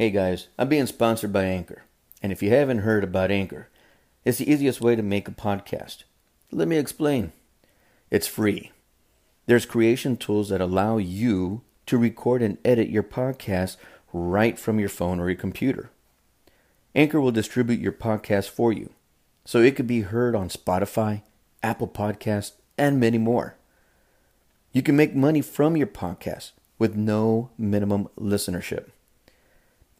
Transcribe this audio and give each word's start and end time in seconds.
Hey 0.00 0.12
guys, 0.12 0.46
I'm 0.56 0.68
being 0.68 0.86
sponsored 0.86 1.32
by 1.32 1.46
Anchor. 1.46 1.82
And 2.22 2.30
if 2.30 2.40
you 2.40 2.50
haven't 2.50 2.82
heard 2.82 3.02
about 3.02 3.32
Anchor, 3.32 3.68
it's 4.24 4.38
the 4.38 4.48
easiest 4.48 4.80
way 4.80 4.94
to 4.94 5.02
make 5.02 5.26
a 5.26 5.32
podcast. 5.32 6.04
Let 6.52 6.68
me 6.68 6.76
explain. 6.76 7.32
It's 8.08 8.28
free. 8.28 8.70
There's 9.46 9.66
creation 9.66 10.16
tools 10.16 10.50
that 10.50 10.60
allow 10.60 10.98
you 10.98 11.62
to 11.86 11.98
record 11.98 12.42
and 12.42 12.58
edit 12.64 12.90
your 12.90 13.02
podcast 13.02 13.76
right 14.12 14.56
from 14.56 14.78
your 14.78 14.88
phone 14.88 15.18
or 15.18 15.30
your 15.30 15.36
computer. 15.36 15.90
Anchor 16.94 17.20
will 17.20 17.32
distribute 17.32 17.80
your 17.80 17.90
podcast 17.90 18.50
for 18.50 18.72
you, 18.72 18.90
so 19.44 19.58
it 19.60 19.74
could 19.74 19.88
be 19.88 20.02
heard 20.02 20.36
on 20.36 20.48
Spotify, 20.48 21.22
Apple 21.60 21.88
Podcasts, 21.88 22.52
and 22.78 23.00
many 23.00 23.18
more. 23.18 23.56
You 24.72 24.80
can 24.80 24.94
make 24.94 25.16
money 25.16 25.42
from 25.42 25.76
your 25.76 25.88
podcast 25.88 26.52
with 26.78 26.94
no 26.94 27.50
minimum 27.58 28.06
listenership. 28.16 28.90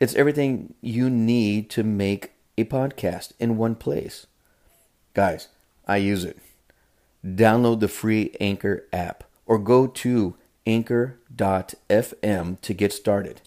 It's 0.01 0.15
everything 0.15 0.75
you 0.80 1.11
need 1.11 1.70
to 1.70 1.83
make 1.83 2.33
a 2.57 2.65
podcast 2.65 3.33
in 3.41 3.57
one 3.57 3.75
place. 3.75 4.29
Guys, 5.12 5.48
I 5.88 5.97
use 5.97 6.24
it. 6.24 6.38
Download 7.24 7.80
the 7.80 7.88
free 7.88 8.37
Anchor 8.41 8.87
app 8.93 9.24
or 9.45 9.59
go 9.59 9.88
to 9.88 10.37
anchor.fm 10.66 12.61
to 12.61 12.74
get 12.74 12.93
started. 12.93 13.41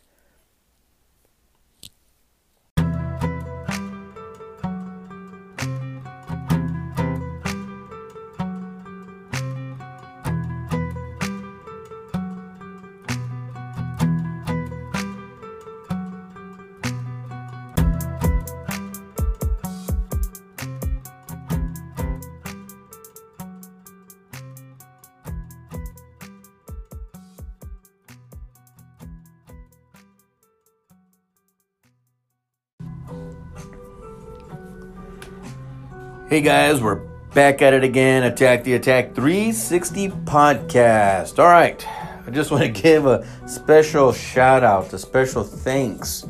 Hey 36.31 36.39
guys, 36.39 36.79
we're 36.79 36.95
back 37.33 37.61
at 37.61 37.73
it 37.73 37.83
again. 37.83 38.23
Attack 38.23 38.63
the 38.63 38.75
Attack 38.75 39.15
360 39.15 40.07
podcast. 40.23 41.39
All 41.39 41.47
right, 41.47 41.85
I 42.25 42.29
just 42.31 42.51
want 42.51 42.63
to 42.63 42.69
give 42.81 43.05
a 43.05 43.27
special 43.49 44.13
shout 44.13 44.63
out, 44.63 44.93
a 44.93 44.97
special 44.97 45.43
thanks 45.43 46.25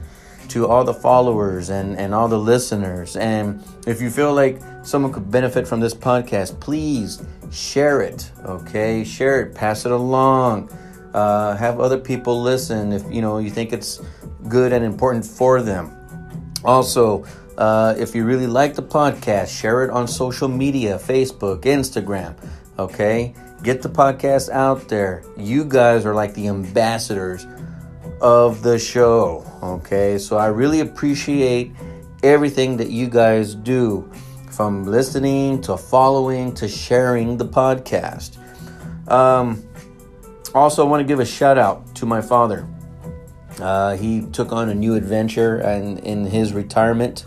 to 0.48 0.66
all 0.66 0.84
the 0.84 0.94
followers 0.96 1.70
and, 1.70 1.96
and 2.00 2.16
all 2.16 2.28
the 2.28 2.40
listeners. 2.40 3.16
And 3.16 3.64
if 3.86 4.02
you 4.02 4.10
feel 4.10 4.34
like 4.34 4.60
someone 4.82 5.14
could 5.14 5.30
benefit 5.30 5.68
from 5.68 5.80
this 5.80 5.94
podcast, 5.94 6.60
please 6.60 7.24
share 7.52 8.02
it. 8.02 8.32
Okay, 8.44 9.04
share 9.04 9.44
it, 9.44 9.54
pass 9.54 9.86
it 9.86 9.92
along. 9.92 10.72
Uh, 11.14 11.56
have 11.58 11.80
other 11.80 12.00
people 12.00 12.42
listen 12.42 12.92
if 12.92 13.04
you 13.12 13.22
know 13.22 13.38
you 13.38 13.52
think 13.52 13.72
it's 13.72 14.02
good 14.50 14.74
and 14.74 14.84
important 14.84 15.24
for 15.24 15.62
them. 15.62 15.96
Also, 16.64 17.24
uh, 17.62 17.94
if 17.96 18.16
you 18.16 18.26
really 18.26 18.48
like 18.48 18.74
the 18.74 18.82
podcast, 18.82 19.56
share 19.56 19.84
it 19.84 19.92
on 19.92 20.08
social 20.08 20.48
media 20.48 20.98
Facebook, 20.98 21.62
Instagram. 21.62 22.36
Okay? 22.80 23.36
Get 23.62 23.84
the 23.84 23.90
podcast 23.90 24.50
out 24.50 24.88
there. 24.88 25.24
You 25.38 25.64
guys 25.66 26.04
are 26.04 26.16
like 26.16 26.34
the 26.34 26.48
ambassadors 26.48 27.46
of 28.20 28.64
the 28.64 28.80
show. 28.80 29.46
Okay? 29.62 30.18
So 30.18 30.38
I 30.38 30.48
really 30.48 30.80
appreciate 30.80 31.72
everything 32.24 32.78
that 32.78 32.90
you 32.90 33.08
guys 33.08 33.54
do 33.54 34.12
from 34.50 34.86
listening 34.86 35.62
to 35.62 35.78
following 35.78 36.56
to 36.56 36.68
sharing 36.68 37.38
the 37.38 37.46
podcast. 37.46 38.38
Um, 39.08 39.64
also, 40.56 40.84
I 40.84 40.90
want 40.90 41.02
to 41.02 41.08
give 41.08 41.20
a 41.20 41.28
shout 41.28 41.60
out 41.60 41.94
to 41.98 42.08
my 42.08 42.22
father. 42.22 42.68
Uh, 43.60 43.98
he 43.98 44.26
took 44.34 44.52
on 44.52 44.70
a 44.70 44.74
new 44.74 44.96
adventure 44.96 45.58
and 45.58 46.00
in 46.00 46.26
his 46.26 46.54
retirement. 46.54 47.24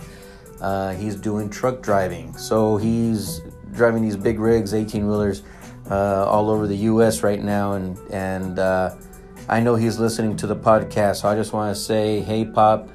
Uh, 0.65 0.95
he's 0.95 1.15
doing 1.15 1.51
truck 1.51 1.83
driving. 1.83 2.35
So 2.39 2.79
he's 2.79 3.43
driving 3.73 4.03
these 4.03 4.17
big 4.17 4.39
rigs, 4.39 4.73
18 4.73 5.07
wheelers, 5.07 5.43
uh, 5.91 6.25
all 6.25 6.49
over 6.49 6.67
the 6.67 6.77
U.S. 6.93 7.23
right 7.23 7.43
now. 7.43 7.73
And, 7.75 7.99
and 8.11 8.59
uh, 8.59 8.95
I 9.47 9.61
know 9.61 9.75
he's 9.75 9.99
listening 9.99 10.39
to 10.39 10.47
the 10.47 10.57
podcast. 10.57 11.17
So 11.17 11.29
I 11.29 11.35
just 11.35 11.53
want 11.53 11.77
to 11.77 11.79
say, 11.79 12.21
hey, 12.21 12.47
Pop, 12.47 12.89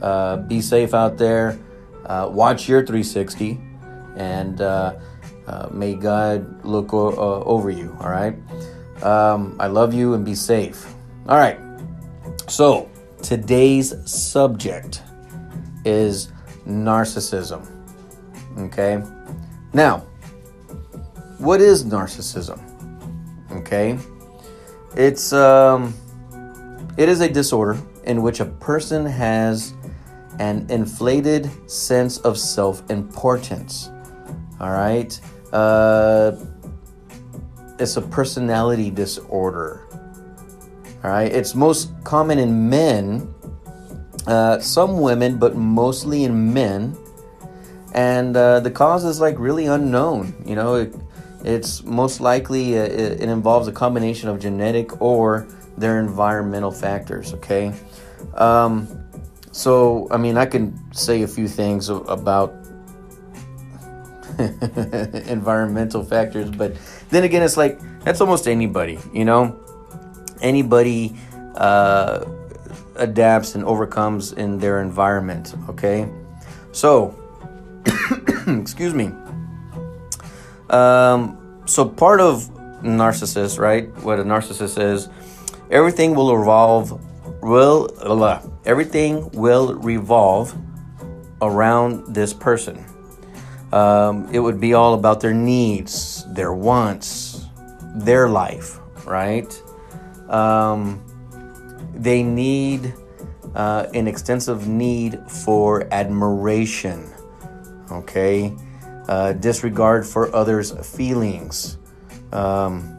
uh, 0.00 0.38
be 0.38 0.62
safe 0.62 0.94
out 0.94 1.18
there. 1.18 1.58
Uh, 2.06 2.30
watch 2.32 2.66
your 2.66 2.80
360. 2.80 3.60
And 4.16 4.62
uh, 4.62 4.94
may 5.70 5.94
God 5.94 6.64
look 6.64 6.94
o- 6.94 7.44
over 7.44 7.68
you. 7.68 7.94
All 8.00 8.08
right. 8.08 8.34
Um, 9.02 9.54
I 9.60 9.66
love 9.66 9.92
you 9.92 10.14
and 10.14 10.24
be 10.24 10.34
safe. 10.34 10.86
All 11.28 11.36
right. 11.36 11.60
So 12.48 12.88
today's 13.20 13.92
subject 14.10 15.02
is 15.84 16.32
narcissism. 16.66 17.66
Okay? 18.58 19.02
Now, 19.72 19.98
what 21.38 21.60
is 21.60 21.84
narcissism? 21.84 22.60
Okay? 23.52 23.98
It's 24.96 25.32
um 25.32 25.94
it 26.96 27.08
is 27.08 27.20
a 27.20 27.28
disorder 27.28 27.80
in 28.04 28.22
which 28.22 28.40
a 28.40 28.44
person 28.44 29.06
has 29.06 29.74
an 30.38 30.66
inflated 30.70 31.50
sense 31.70 32.18
of 32.18 32.38
self-importance. 32.38 33.90
All 34.60 34.70
right? 34.70 35.18
Uh 35.52 36.32
it's 37.78 37.96
a 37.96 38.02
personality 38.02 38.90
disorder. 38.90 39.80
All 41.02 41.10
right? 41.10 41.32
It's 41.32 41.54
most 41.54 41.90
common 42.04 42.38
in 42.38 42.68
men 42.68 43.31
uh, 44.26 44.58
some 44.60 45.00
women, 45.00 45.38
but 45.38 45.56
mostly 45.56 46.24
in 46.24 46.52
men. 46.52 46.96
And 47.94 48.36
uh, 48.36 48.60
the 48.60 48.70
cause 48.70 49.04
is 49.04 49.20
like 49.20 49.38
really 49.38 49.66
unknown. 49.66 50.34
You 50.46 50.54
know, 50.54 50.76
it, 50.76 50.94
it's 51.44 51.82
most 51.84 52.20
likely 52.20 52.78
uh, 52.78 52.84
it, 52.84 53.20
it, 53.20 53.28
involves 53.28 53.68
a 53.68 53.72
combination 53.72 54.28
of 54.28 54.40
genetic 54.40 55.02
or 55.02 55.46
their 55.76 56.00
environmental 56.00 56.70
factors. 56.70 57.34
Okay, 57.34 57.74
um, 58.34 58.88
so 59.50 60.08
I 60.10 60.16
mean, 60.16 60.38
I 60.38 60.46
can 60.46 60.78
say 60.94 61.22
a 61.22 61.28
few 61.28 61.48
things 61.48 61.90
about 61.90 62.54
environmental 64.38 66.02
factors, 66.02 66.50
but 66.50 66.74
then 67.10 67.24
again, 67.24 67.42
it's 67.42 67.58
like 67.58 67.78
that's 68.04 68.22
almost 68.22 68.48
anybody. 68.48 68.98
You 69.12 69.26
know, 69.26 69.60
anybody. 70.40 71.14
Uh, 71.56 72.24
adapts 72.96 73.54
and 73.54 73.64
overcomes 73.64 74.32
in 74.32 74.58
their 74.58 74.80
environment. 74.80 75.54
Okay, 75.68 76.08
so 76.72 77.14
excuse 78.46 78.94
me. 78.94 79.10
Um, 80.70 81.62
so 81.66 81.84
part 81.84 82.20
of 82.20 82.48
narcissist, 82.82 83.58
right? 83.58 83.88
What 84.02 84.18
a 84.18 84.24
narcissist 84.24 84.82
is, 84.82 85.08
everything 85.70 86.14
will 86.14 86.36
revolve. 86.36 87.00
Will 87.42 87.88
uh, 88.00 88.40
everything 88.64 89.28
will 89.30 89.74
revolve 89.74 90.54
around 91.40 92.14
this 92.14 92.32
person? 92.32 92.84
Um, 93.72 94.28
it 94.32 94.38
would 94.38 94.60
be 94.60 94.74
all 94.74 94.94
about 94.94 95.20
their 95.20 95.32
needs, 95.32 96.24
their 96.34 96.52
wants, 96.52 97.46
their 97.94 98.28
life, 98.28 98.78
right? 99.06 99.50
Um, 100.28 101.02
they 101.94 102.22
need 102.22 102.94
uh, 103.54 103.86
an 103.94 104.08
extensive 104.08 104.68
need 104.68 105.18
for 105.28 105.86
admiration, 105.92 107.10
okay? 107.90 108.54
Uh, 109.08 109.32
disregard 109.34 110.06
for 110.06 110.34
others' 110.34 110.72
feelings. 110.94 111.78
Um, 112.32 112.98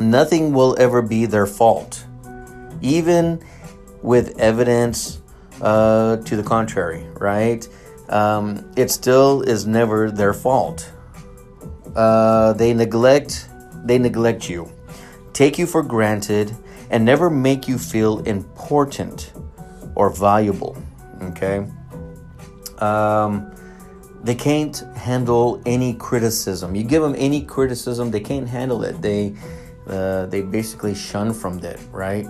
nothing 0.00 0.52
will 0.52 0.76
ever 0.78 1.02
be 1.02 1.26
their 1.26 1.46
fault, 1.46 2.06
even 2.80 3.42
with 4.02 4.38
evidence 4.38 5.20
uh, 5.60 6.16
to 6.18 6.36
the 6.36 6.42
contrary, 6.42 7.06
right? 7.18 7.66
Um, 8.08 8.70
it 8.76 8.90
still 8.90 9.42
is 9.42 9.66
never 9.66 10.10
their 10.10 10.32
fault. 10.34 10.90
Uh, 11.94 12.52
they 12.54 12.74
neglect, 12.74 13.48
they 13.84 13.98
neglect 13.98 14.48
you, 14.48 14.70
take 15.32 15.58
you 15.58 15.66
for 15.66 15.82
granted, 15.82 16.54
and 16.94 17.04
never 17.04 17.28
make 17.28 17.66
you 17.66 17.76
feel 17.76 18.20
important 18.20 19.32
or 19.96 20.10
valuable. 20.10 20.76
Okay? 21.22 21.66
Um, 22.78 23.50
they 24.22 24.36
can't 24.36 24.76
handle 24.96 25.60
any 25.66 25.94
criticism. 25.94 26.76
You 26.76 26.84
give 26.84 27.02
them 27.02 27.16
any 27.18 27.42
criticism, 27.42 28.12
they 28.12 28.20
can't 28.20 28.48
handle 28.48 28.84
it. 28.84 29.02
They 29.02 29.34
uh, 29.88 30.26
they 30.26 30.40
basically 30.40 30.94
shun 30.94 31.34
from 31.34 31.58
it, 31.58 31.78
right? 31.90 32.26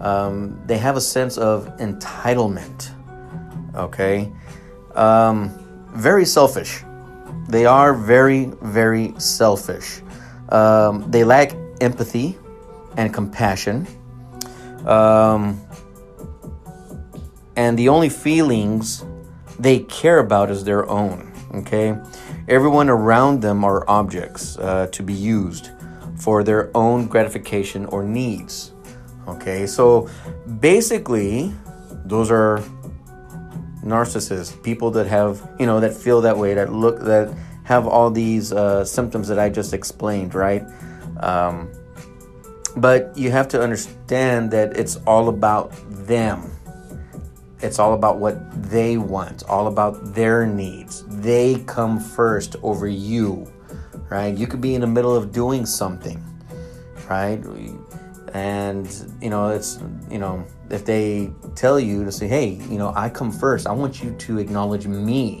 Um, 0.00 0.60
they 0.66 0.76
have 0.76 0.96
a 0.96 1.00
sense 1.00 1.38
of 1.38 1.66
entitlement. 1.78 2.90
Okay, 3.74 4.30
um, 4.94 5.50
very 5.94 6.26
selfish. 6.26 6.82
They 7.48 7.64
are 7.66 7.94
very, 7.94 8.52
very 8.60 9.14
selfish. 9.18 10.02
Um, 10.50 11.10
they 11.10 11.24
lack 11.24 11.54
empathy 11.80 12.36
and 12.96 13.12
compassion. 13.12 13.86
Um, 14.86 15.60
and 17.56 17.78
the 17.78 17.88
only 17.88 18.08
feelings 18.08 19.04
they 19.58 19.80
care 19.80 20.18
about 20.18 20.50
is 20.50 20.64
their 20.64 20.88
own. 20.88 21.32
Okay, 21.54 21.96
everyone 22.48 22.88
around 22.88 23.42
them 23.42 23.62
are 23.62 23.88
objects 23.88 24.56
uh, 24.58 24.86
to 24.92 25.02
be 25.02 25.12
used 25.12 25.70
for 26.16 26.42
their 26.42 26.74
own 26.74 27.06
gratification 27.06 27.84
or 27.86 28.02
needs. 28.02 28.72
Okay, 29.28 29.66
so 29.66 30.08
basically, 30.60 31.52
those 32.06 32.30
are 32.30 32.62
narcissists, 33.84 34.60
people 34.62 34.90
that 34.92 35.06
have, 35.06 35.46
you 35.58 35.66
know, 35.66 35.80
that 35.80 35.94
feel 35.94 36.20
that 36.22 36.38
way, 36.38 36.54
that 36.54 36.72
look, 36.72 37.00
that 37.00 37.32
have 37.64 37.86
all 37.86 38.10
these 38.10 38.52
uh, 38.52 38.84
symptoms 38.84 39.28
that 39.28 39.38
I 39.38 39.48
just 39.48 39.74
explained, 39.74 40.34
right? 40.34 40.64
Um, 41.20 41.70
but 42.76 43.16
you 43.16 43.30
have 43.30 43.48
to 43.48 43.60
understand 43.60 44.50
that 44.50 44.76
it's 44.76 44.96
all 45.06 45.28
about 45.28 45.72
them. 46.06 46.50
It's 47.60 47.78
all 47.78 47.94
about 47.94 48.18
what 48.18 48.70
they 48.70 48.96
want, 48.96 49.44
all 49.44 49.68
about 49.68 50.14
their 50.14 50.46
needs. 50.46 51.04
They 51.08 51.62
come 51.66 52.00
first 52.00 52.56
over 52.62 52.88
you, 52.88 53.46
right? 54.10 54.36
You 54.36 54.46
could 54.46 54.60
be 54.60 54.74
in 54.74 54.80
the 54.80 54.86
middle 54.86 55.14
of 55.14 55.32
doing 55.32 55.64
something, 55.64 56.22
right? 57.08 57.40
And, 58.34 58.88
you 59.20 59.30
know, 59.30 59.48
it's, 59.50 59.78
you 60.10 60.18
know, 60.18 60.44
if 60.70 60.84
they 60.84 61.30
tell 61.54 61.78
you 61.78 62.04
to 62.04 62.10
say, 62.10 62.26
hey, 62.26 62.48
you 62.68 62.78
know, 62.78 62.92
I 62.96 63.10
come 63.10 63.30
first, 63.30 63.66
I 63.66 63.72
want 63.72 64.02
you 64.02 64.12
to 64.12 64.38
acknowledge 64.38 64.86
me. 64.86 65.40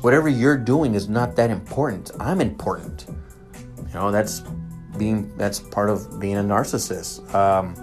Whatever 0.00 0.28
you're 0.28 0.56
doing 0.56 0.94
is 0.94 1.08
not 1.08 1.36
that 1.36 1.50
important. 1.50 2.10
I'm 2.18 2.40
important. 2.40 3.06
You 3.76 3.94
know, 3.94 4.10
that's 4.10 4.42
being, 4.98 5.36
that's 5.36 5.60
part 5.60 5.90
of 5.90 6.20
being 6.20 6.36
a 6.36 6.42
narcissist. 6.42 7.32
Um, 7.34 7.74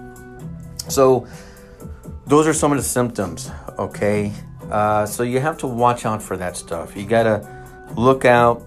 so, 0.90 1.28
those 2.26 2.48
are 2.48 2.54
some 2.54 2.72
of 2.72 2.78
the 2.78 2.84
symptoms, 2.84 3.52
okay? 3.78 4.32
Uh, 4.72 5.06
so 5.06 5.24
you 5.24 5.40
have 5.40 5.58
to 5.60 5.68
watch 5.68 6.06
out 6.06 6.22
for 6.22 6.38
that 6.38 6.56
stuff. 6.56 6.96
You 6.96 7.06
gotta 7.06 7.48
look 7.96 8.26
out. 8.26 8.66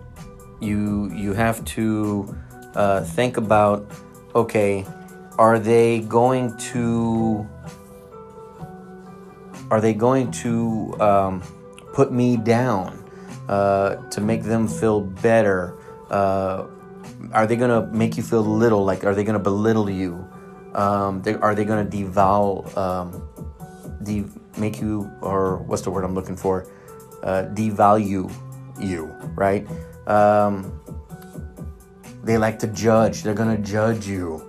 You 0.60 1.10
you 1.12 1.32
have 1.32 1.64
to 1.76 2.36
uh, 2.74 3.02
think 3.02 3.36
about, 3.36 3.90
okay, 4.34 4.86
are 5.38 5.58
they 5.58 6.00
going 6.00 6.56
to 6.72 7.46
are 9.70 9.80
they 9.80 9.94
going 9.94 10.30
to 10.30 10.94
um, 11.00 11.42
put 11.92 12.12
me 12.12 12.36
down 12.36 13.02
uh, 13.48 13.96
to 14.10 14.20
make 14.20 14.42
them 14.42 14.68
feel 14.68 15.00
better? 15.00 15.74
Uh, 16.10 16.66
are 17.32 17.46
they 17.46 17.56
to 17.70 17.86
make 17.88 18.16
you 18.16 18.22
feel 18.22 18.42
little? 18.42 18.84
Like, 18.84 19.04
are 19.04 19.14
they 19.14 19.24
to 19.38 19.42
belittle 19.42 19.88
you? 19.88 20.26
Um, 20.74 21.22
they, 21.22 21.34
are 21.34 21.54
they 21.54 21.64
to 21.90 21.96
devalue, 21.96 22.76
um, 22.76 23.28
de- 24.02 24.24
make 24.58 24.80
you, 24.80 25.10
or 25.20 25.58
what's 25.58 25.82
the 25.82 25.90
word 25.90 26.04
I'm 26.04 26.14
looking 26.14 26.36
for? 26.36 26.66
Uh, 27.22 27.44
devalue 27.54 28.30
you, 28.78 29.06
right? 29.34 29.66
Um, 30.06 30.80
they 32.22 32.38
like 32.38 32.58
to 32.60 32.66
judge. 32.66 33.22
They're 33.22 33.34
to 33.56 33.62
judge 33.62 34.06
you 34.06 34.42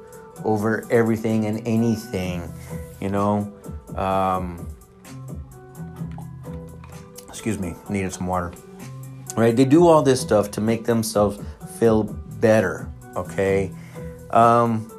over 0.43 0.85
everything 0.91 1.45
and 1.45 1.65
anything, 1.67 2.51
you 2.99 3.09
know. 3.09 3.53
Um, 3.95 4.67
excuse 7.29 7.59
me, 7.59 7.75
needed 7.89 8.13
some 8.13 8.27
water. 8.27 8.51
Right? 9.35 9.55
They 9.55 9.65
do 9.65 9.87
all 9.87 10.01
this 10.01 10.19
stuff 10.19 10.49
to 10.51 10.61
make 10.61 10.85
themselves 10.85 11.39
feel 11.79 12.03
better, 12.39 12.91
okay? 13.15 13.71
Um, 14.31 14.91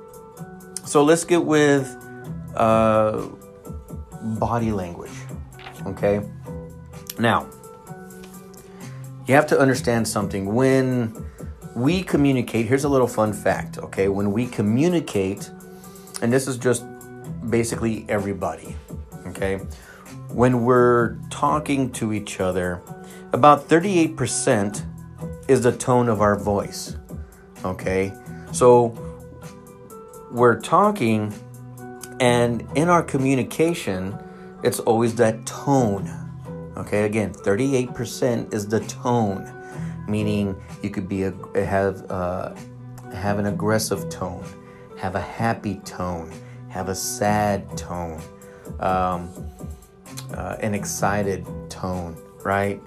so 0.85 1.03
let's 1.03 1.25
get 1.25 1.45
with 1.45 1.87
uh, 2.55 3.27
body 4.23 4.73
language, 4.73 5.13
okay? 5.87 6.21
Now, 7.19 7.49
you 9.27 9.35
have 9.35 9.47
to 9.49 9.59
understand 9.59 10.09
something. 10.09 10.55
When 10.55 11.15
we 11.75 12.03
communicate, 12.03 12.67
here's 12.67 12.85
a 12.85 12.89
little 12.89 13.09
fun 13.09 13.33
fact, 13.33 13.79
okay? 13.79 14.09
When 14.09 14.33
we 14.33 14.47
communicate, 14.47 15.51
and 16.23 16.33
this 16.33 16.49
is 16.49 16.57
just 16.57 16.85
basically 17.51 18.05
everybody, 18.09 18.77
okay? 19.27 19.61
when 20.31 20.65
we're 20.65 21.17
talking 21.31 21.91
to 21.93 22.13
each 22.13 22.41
other, 22.41 22.83
about 23.33 23.69
38% 23.69 24.85
is 25.49 25.63
the 25.63 25.73
tone 25.73 26.09
of 26.09 26.21
our 26.21 26.39
voice. 26.39 26.97
Okay? 27.65 28.13
So 28.53 28.97
we're 30.31 30.61
talking, 30.61 31.33
and 32.21 32.67
in 32.75 32.89
our 32.89 33.03
communication, 33.03 34.19
it's 34.63 34.81
always 34.81 35.15
that 35.17 35.47
tone. 35.47 36.11
Okay, 36.77 37.05
again, 37.05 37.33
38% 37.33 38.53
is 38.55 38.69
the 38.69 38.81
tone, 38.81 39.51
meaning 40.09 40.61
you 40.83 40.91
could 40.91 41.09
be 41.09 41.25
a, 41.25 41.33
have 41.55 42.09
uh, 42.11 42.55
have 43.13 43.39
an 43.39 43.47
aggressive 43.47 44.09
tone, 44.09 44.45
have 44.97 45.15
a 45.15 45.21
happy 45.21 45.77
tone, 45.85 46.33
have 46.69 46.89
a 46.89 46.95
sad 46.95 47.77
tone. 47.77 48.21
Um, 48.81 49.31
uh, 50.35 50.57
an 50.61 50.75
excited 50.75 51.47
tone, 51.69 52.17
right? 52.45 52.81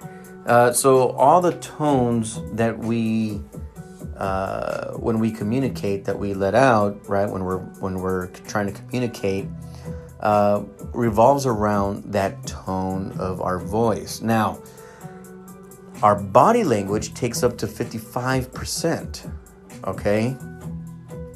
Uh, 0.46 0.72
so 0.72 1.10
all 1.10 1.40
the 1.40 1.52
tones 1.58 2.40
that 2.52 2.78
we 2.78 3.40
uh, 4.22 4.92
when 5.06 5.18
we 5.18 5.32
communicate 5.32 6.04
that 6.04 6.16
we 6.16 6.32
let 6.32 6.54
out, 6.54 7.08
right? 7.08 7.28
When 7.28 7.42
we're 7.42 7.58
when 7.82 7.98
we're 7.98 8.28
trying 8.46 8.72
to 8.72 8.74
communicate, 8.80 9.48
uh, 10.20 10.62
revolves 10.94 11.44
around 11.44 12.12
that 12.12 12.46
tone 12.46 13.10
of 13.18 13.40
our 13.40 13.58
voice. 13.58 14.22
Now, 14.22 14.62
our 16.02 16.14
body 16.14 16.62
language 16.62 17.14
takes 17.14 17.42
up 17.42 17.58
to 17.58 17.66
fifty 17.66 17.98
five 17.98 18.52
percent. 18.54 19.26
Okay, 19.84 20.36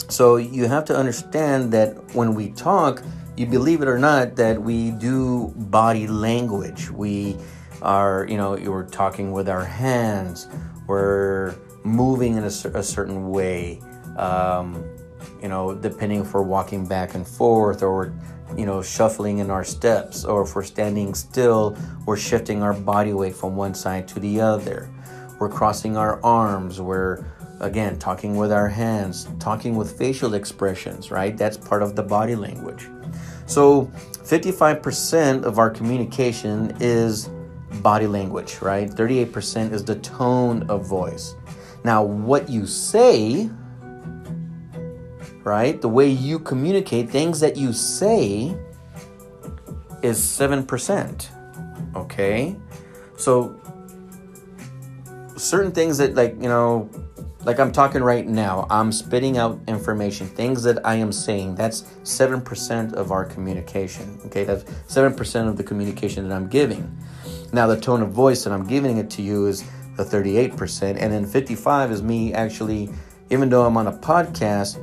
so 0.08 0.36
you 0.36 0.68
have 0.68 0.84
to 0.84 0.96
understand 0.96 1.72
that 1.72 2.14
when 2.14 2.36
we 2.36 2.50
talk, 2.50 3.02
you 3.36 3.46
believe 3.46 3.82
it 3.82 3.88
or 3.88 3.98
not 3.98 4.36
that 4.36 4.62
we 4.62 4.92
do 4.92 5.52
body 5.56 6.06
language. 6.06 6.88
We 6.90 7.36
are, 7.82 8.26
you 8.30 8.36
know, 8.36 8.54
we're 8.54 8.88
talking 8.88 9.32
with 9.32 9.48
our 9.48 9.64
hands, 9.64 10.46
we're 10.86 11.56
moving 11.86 12.36
in 12.36 12.44
a, 12.44 12.46
a 12.46 12.82
certain 12.82 13.30
way, 13.30 13.80
um, 14.16 14.84
you 15.40 15.48
know, 15.48 15.74
depending 15.74 16.20
if 16.20 16.34
we're 16.34 16.42
walking 16.42 16.86
back 16.86 17.14
and 17.14 17.26
forth 17.26 17.82
or 17.82 18.12
you 18.56 18.64
know, 18.64 18.82
shuffling 18.82 19.38
in 19.38 19.50
our 19.50 19.64
steps, 19.64 20.24
or 20.24 20.42
if 20.42 20.54
we're 20.54 20.62
standing 20.62 21.14
still, 21.14 21.76
we're 22.04 22.16
shifting 22.16 22.62
our 22.62 22.72
body 22.72 23.12
weight 23.12 23.34
from 23.34 23.56
one 23.56 23.74
side 23.74 24.06
to 24.08 24.20
the 24.20 24.40
other. 24.40 24.88
We're 25.38 25.48
crossing 25.48 25.96
our 25.96 26.22
arms, 26.24 26.80
we're 26.80 27.24
again 27.60 27.98
talking 27.98 28.36
with 28.36 28.52
our 28.52 28.68
hands, 28.68 29.28
talking 29.40 29.76
with 29.76 29.98
facial 29.98 30.34
expressions, 30.34 31.10
right? 31.10 31.36
That's 31.36 31.56
part 31.56 31.82
of 31.82 31.96
the 31.96 32.02
body 32.02 32.36
language. 32.36 32.88
So 33.46 33.90
55% 34.24 35.44
of 35.44 35.58
our 35.58 35.70
communication 35.70 36.76
is 36.80 37.28
body 37.82 38.06
language, 38.06 38.58
right? 38.60 38.88
38% 38.88 39.72
is 39.72 39.84
the 39.84 39.96
tone 39.96 40.62
of 40.70 40.86
voice. 40.86 41.34
Now, 41.86 42.02
what 42.02 42.48
you 42.48 42.66
say, 42.66 43.48
right? 45.44 45.80
The 45.80 45.88
way 45.88 46.08
you 46.08 46.40
communicate, 46.40 47.10
things 47.10 47.38
that 47.38 47.56
you 47.56 47.72
say 47.72 48.56
is 50.02 50.18
7%. 50.18 51.28
Okay? 51.94 52.56
So 53.16 53.60
certain 55.36 55.70
things 55.70 55.98
that 55.98 56.16
like, 56.16 56.32
you 56.42 56.48
know, 56.48 56.90
like 57.44 57.60
I'm 57.60 57.70
talking 57.70 58.02
right 58.02 58.26
now, 58.26 58.66
I'm 58.68 58.90
spitting 58.90 59.38
out 59.38 59.60
information, 59.68 60.26
things 60.26 60.64
that 60.64 60.84
I 60.84 60.96
am 60.96 61.12
saying. 61.12 61.54
That's 61.54 61.82
7% 62.02 62.94
of 62.94 63.12
our 63.12 63.24
communication. 63.24 64.18
Okay, 64.26 64.42
that's 64.42 64.64
7% 64.92 65.48
of 65.48 65.56
the 65.56 65.62
communication 65.62 66.28
that 66.28 66.34
I'm 66.34 66.48
giving. 66.48 66.98
Now, 67.52 67.68
the 67.68 67.80
tone 67.80 68.02
of 68.02 68.10
voice 68.10 68.42
that 68.42 68.52
I'm 68.52 68.66
giving 68.66 68.96
it 68.96 69.08
to 69.10 69.22
you 69.22 69.46
is 69.46 69.62
the 69.96 70.04
38%. 70.04 70.96
And 70.98 71.12
then 71.12 71.26
55 71.26 71.90
is 71.90 72.02
me 72.02 72.32
actually, 72.32 72.90
even 73.30 73.48
though 73.48 73.64
I'm 73.64 73.76
on 73.76 73.86
a 73.86 73.92
podcast, 73.92 74.78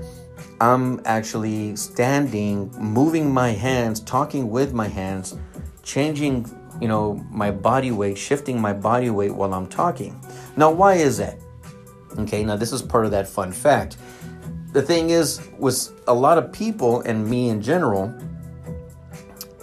I'm 0.59 1.01
actually 1.05 1.75
standing, 1.75 2.71
moving 2.77 3.31
my 3.31 3.49
hands, 3.49 3.99
talking 3.99 4.49
with 4.49 4.73
my 4.73 4.87
hands, 4.87 5.35
changing, 5.83 6.49
you 6.79 6.87
know, 6.87 7.15
my 7.29 7.51
body 7.51 7.91
weight, 7.91 8.17
shifting 8.17 8.59
my 8.59 8.73
body 8.73 9.09
weight 9.09 9.33
while 9.35 9.53
I'm 9.53 9.67
talking. 9.67 10.19
Now, 10.55 10.71
why 10.71 10.95
is 10.95 11.17
that? 11.17 11.37
Okay, 12.17 12.43
now 12.43 12.55
this 12.55 12.71
is 12.71 12.81
part 12.81 13.05
of 13.05 13.11
that 13.11 13.27
fun 13.27 13.51
fact. 13.51 13.97
The 14.71 14.81
thing 14.81 15.09
is, 15.09 15.41
with 15.59 15.91
a 16.07 16.13
lot 16.13 16.37
of 16.37 16.51
people 16.51 17.01
and 17.01 17.27
me 17.27 17.49
in 17.49 17.61
general, 17.61 18.13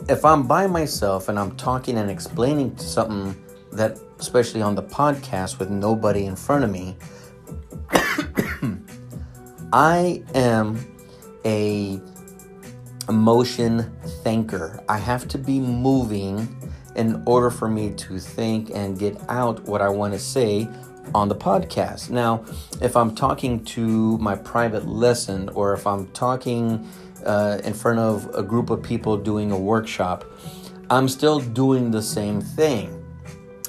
if 0.09 0.25
I'm 0.25 0.47
by 0.47 0.67
myself 0.67 1.29
and 1.29 1.39
I'm 1.39 1.57
talking 1.57 1.99
and 1.99 2.11
explaining 2.11 2.75
to 2.77 2.85
something 2.85 3.35
that, 3.73 3.99
especially 4.21 4.63
on 4.63 4.75
the 4.75 4.83
podcast 4.83 5.59
with 5.59 5.71
nobody 5.71 6.27
in 6.27 6.37
front 6.37 6.63
of 6.63 6.71
me, 6.71 6.97
I 9.73 10.23
am 10.35 10.79
a 11.45 12.01
emotion 13.09 13.91
thinker. 14.23 14.83
I 14.89 14.99
have 14.99 15.27
to 15.29 15.39
be 15.39 15.59
moving 15.59 16.57
in 16.97 17.23
order 17.27 17.51
for 17.51 17.69
me 17.69 17.93
to 17.95 18.19
think 18.19 18.71
and 18.75 18.99
get 18.99 19.21
out 19.29 19.65
what 19.65 19.81
I 19.81 19.89
want 19.89 20.13
to 20.13 20.19
say 20.19 20.69
on 21.15 21.29
the 21.29 21.35
podcast. 21.35 22.11
Now, 22.11 22.45
if 22.81 22.97
I'm 22.97 23.15
talking 23.15 23.65
to 23.65 24.19
my 24.19 24.37
private 24.37 24.87
lesson 24.87 25.49
or 25.51 25.73
if 25.73 25.87
I'm 25.87 26.09
talking 26.09 26.87
uh, 27.25 27.59
in 27.65 27.75
front 27.75 27.99
of 27.99 28.33
a 28.35 28.43
group 28.43 28.71
of 28.71 28.83
people 28.83 29.17
doing 29.17 29.51
a 29.51 29.59
workshop, 29.59 30.25
I'm 30.91 31.09
still 31.09 31.41
doing 31.41 31.91
the 31.91 32.03
same 32.03 32.41
thing. 32.41 33.00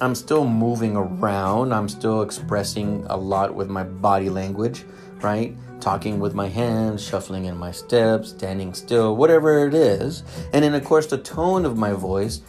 I'm 0.02 0.16
still 0.16 0.44
moving 0.44 0.96
around. 0.96 1.72
I'm 1.72 1.88
still 1.88 2.22
expressing 2.22 3.06
a 3.08 3.16
lot 3.16 3.54
with 3.54 3.70
my 3.70 3.84
body 3.84 4.28
language, 4.30 4.82
right? 5.20 5.56
Talking 5.80 6.18
with 6.18 6.34
my 6.34 6.48
hands, 6.48 7.04
shuffling 7.04 7.44
in 7.44 7.56
my 7.56 7.70
steps, 7.70 8.30
standing 8.30 8.74
still, 8.74 9.14
whatever 9.14 9.64
it 9.68 9.74
is. 9.74 10.24
And 10.52 10.64
then, 10.64 10.74
of 10.74 10.84
course, 10.84 11.06
the 11.06 11.18
tone 11.18 11.64
of 11.64 11.78
my 11.78 11.92
voice 11.92 12.40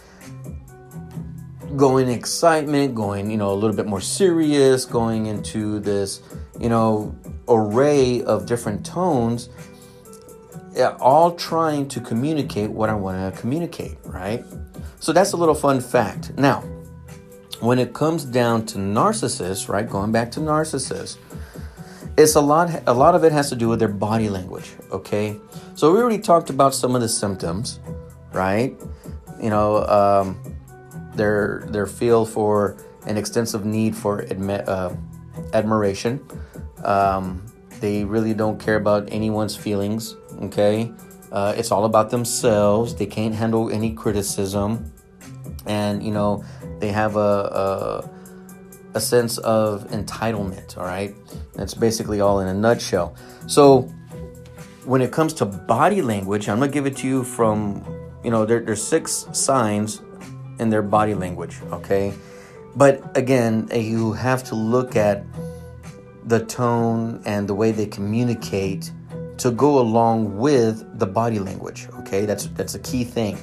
going 1.75 2.09
excitement, 2.09 2.95
going, 2.95 3.29
you 3.29 3.37
know, 3.37 3.51
a 3.51 3.53
little 3.53 3.75
bit 3.75 3.85
more 3.85 4.01
serious, 4.01 4.85
going 4.85 5.27
into 5.27 5.79
this, 5.79 6.23
you 6.59 6.69
know, 6.69 7.15
array 7.47 8.23
of 8.23 8.47
different 8.47 8.83
tones, 8.83 9.49
all 10.99 11.35
trying 11.35 11.87
to 11.89 12.01
communicate 12.01 12.71
what 12.71 12.89
I 12.89 12.95
want 12.95 13.35
to 13.35 13.39
communicate, 13.39 13.97
right? 14.05 14.43
So 14.99 15.13
that's 15.13 15.33
a 15.33 15.37
little 15.37 15.53
fun 15.53 15.81
fact. 15.81 16.35
Now, 16.35 16.63
when 17.63 17.79
it 17.79 17.93
comes 17.93 18.25
down 18.25 18.65
to 18.65 18.77
narcissists, 18.77 19.69
right? 19.69 19.89
Going 19.89 20.11
back 20.11 20.31
to 20.31 20.41
narcissists, 20.41 21.17
it's 22.17 22.35
a 22.35 22.41
lot 22.41 22.83
a 22.87 22.93
lot 22.93 23.15
of 23.15 23.23
it 23.23 23.31
has 23.31 23.49
to 23.49 23.55
do 23.55 23.69
with 23.69 23.79
their 23.79 23.87
body 23.87 24.29
language, 24.29 24.73
okay? 24.91 25.39
So 25.75 25.93
we 25.93 25.99
already 25.99 26.19
talked 26.19 26.49
about 26.49 26.75
some 26.75 26.93
of 26.93 27.01
the 27.01 27.07
symptoms, 27.07 27.79
right? 28.33 28.75
You 29.41 29.49
know, 29.49 29.85
um, 29.87 30.37
their 31.15 31.63
their 31.69 31.87
feel 31.87 32.25
for 32.25 32.75
an 33.07 33.17
extensive 33.17 33.65
need 33.65 33.95
for 33.95 34.23
admi- 34.23 34.67
uh, 34.67 34.93
admiration. 35.53 36.19
Um, 36.83 37.45
they 37.79 38.03
really 38.03 38.33
don't 38.33 38.59
care 38.59 38.75
about 38.75 39.07
anyone's 39.09 39.55
feelings. 39.55 40.17
Okay, 40.51 40.91
uh, 41.31 41.53
it's 41.55 41.71
all 41.71 41.85
about 41.85 42.09
themselves. 42.09 42.93
They 42.93 43.05
can't 43.05 43.33
handle 43.33 43.71
any 43.71 43.93
criticism, 43.93 44.91
and 45.65 46.03
you 46.03 46.11
know 46.11 46.43
they 46.79 46.89
have 46.89 47.15
a, 47.15 47.19
a 47.19 48.09
a 48.95 48.99
sense 48.99 49.37
of 49.39 49.87
entitlement. 49.89 50.77
All 50.77 50.85
right, 50.85 51.15
that's 51.53 51.73
basically 51.73 52.21
all 52.21 52.39
in 52.39 52.47
a 52.47 52.53
nutshell. 52.53 53.15
So 53.47 53.81
when 54.85 55.01
it 55.01 55.11
comes 55.11 55.33
to 55.35 55.45
body 55.45 56.01
language, 56.01 56.49
I'm 56.49 56.59
gonna 56.59 56.71
give 56.71 56.85
it 56.85 56.97
to 56.97 57.07
you 57.07 57.23
from 57.23 57.83
you 58.23 58.31
know 58.31 58.45
there, 58.45 58.59
there's 58.59 58.83
six 58.83 59.27
signs 59.31 60.01
in 60.59 60.69
their 60.69 60.81
body 60.81 61.15
language, 61.15 61.59
okay? 61.71 62.13
But 62.75 63.15
again, 63.17 63.67
eh, 63.71 63.79
you 63.79 64.13
have 64.13 64.43
to 64.45 64.55
look 64.55 64.95
at 64.95 65.23
the 66.25 66.43
tone 66.45 67.21
and 67.25 67.47
the 67.47 67.53
way 67.53 67.71
they 67.71 67.85
communicate 67.85 68.91
to 69.37 69.51
go 69.51 69.79
along 69.79 70.37
with 70.37 70.99
the 70.99 71.05
body 71.05 71.39
language, 71.39 71.87
okay? 71.99 72.25
That's 72.25 72.47
that's 72.47 72.75
a 72.75 72.79
key 72.79 73.03
thing. 73.03 73.37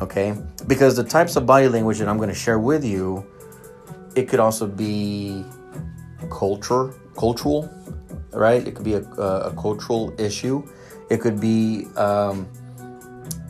Okay? 0.00 0.36
Because 0.66 0.96
the 0.96 1.04
types 1.04 1.36
of 1.36 1.46
body 1.46 1.68
language 1.68 1.98
that 1.98 2.08
I'm 2.08 2.16
going 2.16 2.28
to 2.28 2.34
share 2.34 2.58
with 2.58 2.84
you, 2.84 3.26
it 4.14 4.28
could 4.28 4.40
also 4.40 4.66
be 4.66 5.44
culture, 6.30 6.94
cultural, 7.16 7.70
right? 8.32 8.66
It 8.66 8.74
could 8.74 8.84
be 8.84 8.94
a, 8.94 9.02
a, 9.02 9.50
a 9.50 9.54
cultural 9.60 10.14
issue. 10.20 10.66
It 11.10 11.20
could 11.20 11.40
be 11.40 11.86
um, 11.96 12.48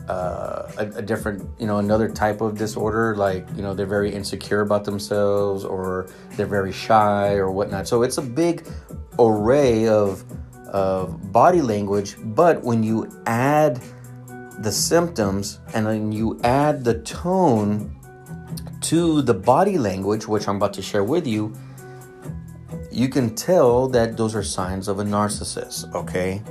uh, 0.09 0.71
a, 0.79 0.87
a, 0.97 1.03
different, 1.03 1.47
you 1.59 1.67
know, 1.67 1.79
another 1.79 2.09
type 2.09 2.41
of 2.41 2.57
disorder, 2.57 3.15
like, 3.17 3.47
you 3.55 3.63
know, 3.63 3.75
they're 3.75 3.87
very 3.87 4.13
insecure 4.13 4.63
about 4.63 4.85
themselves 4.85 5.65
or 5.65 6.09
they're 6.37 6.47
very 6.47 6.73
shy 6.73 7.35
or 7.35 7.51
whatnot. 7.51 7.87
So 7.87 8.03
it's 8.03 8.19
a 8.19 8.23
big 8.23 8.67
array 9.19 9.87
of, 9.89 10.25
of 10.69 11.33
body 11.33 11.61
language, 11.61 12.17
but 12.19 12.63
when 12.63 12.83
you 12.83 13.11
add 13.27 13.83
the 14.61 14.73
symptoms 14.73 15.61
and 15.75 15.87
then 15.87 16.13
you 16.13 16.41
add 16.43 16.85
the 16.85 17.01
tone 17.01 17.95
to 18.83 19.23
the 19.23 19.35
body 19.35 19.79
language, 19.79 20.27
which 20.27 20.49
I'm 20.49 20.57
about 20.57 20.75
to 20.75 20.83
share 20.83 21.05
with 21.05 21.27
you, 21.27 21.55
you 22.91 23.09
can 23.09 23.35
tell 23.35 23.89
that 23.89 24.17
those 24.17 24.35
are 24.35 24.43
signs 24.43 24.89
of 24.89 24.99
a 24.99 25.05
narcissist, 25.05 25.95
okay? 25.95 26.43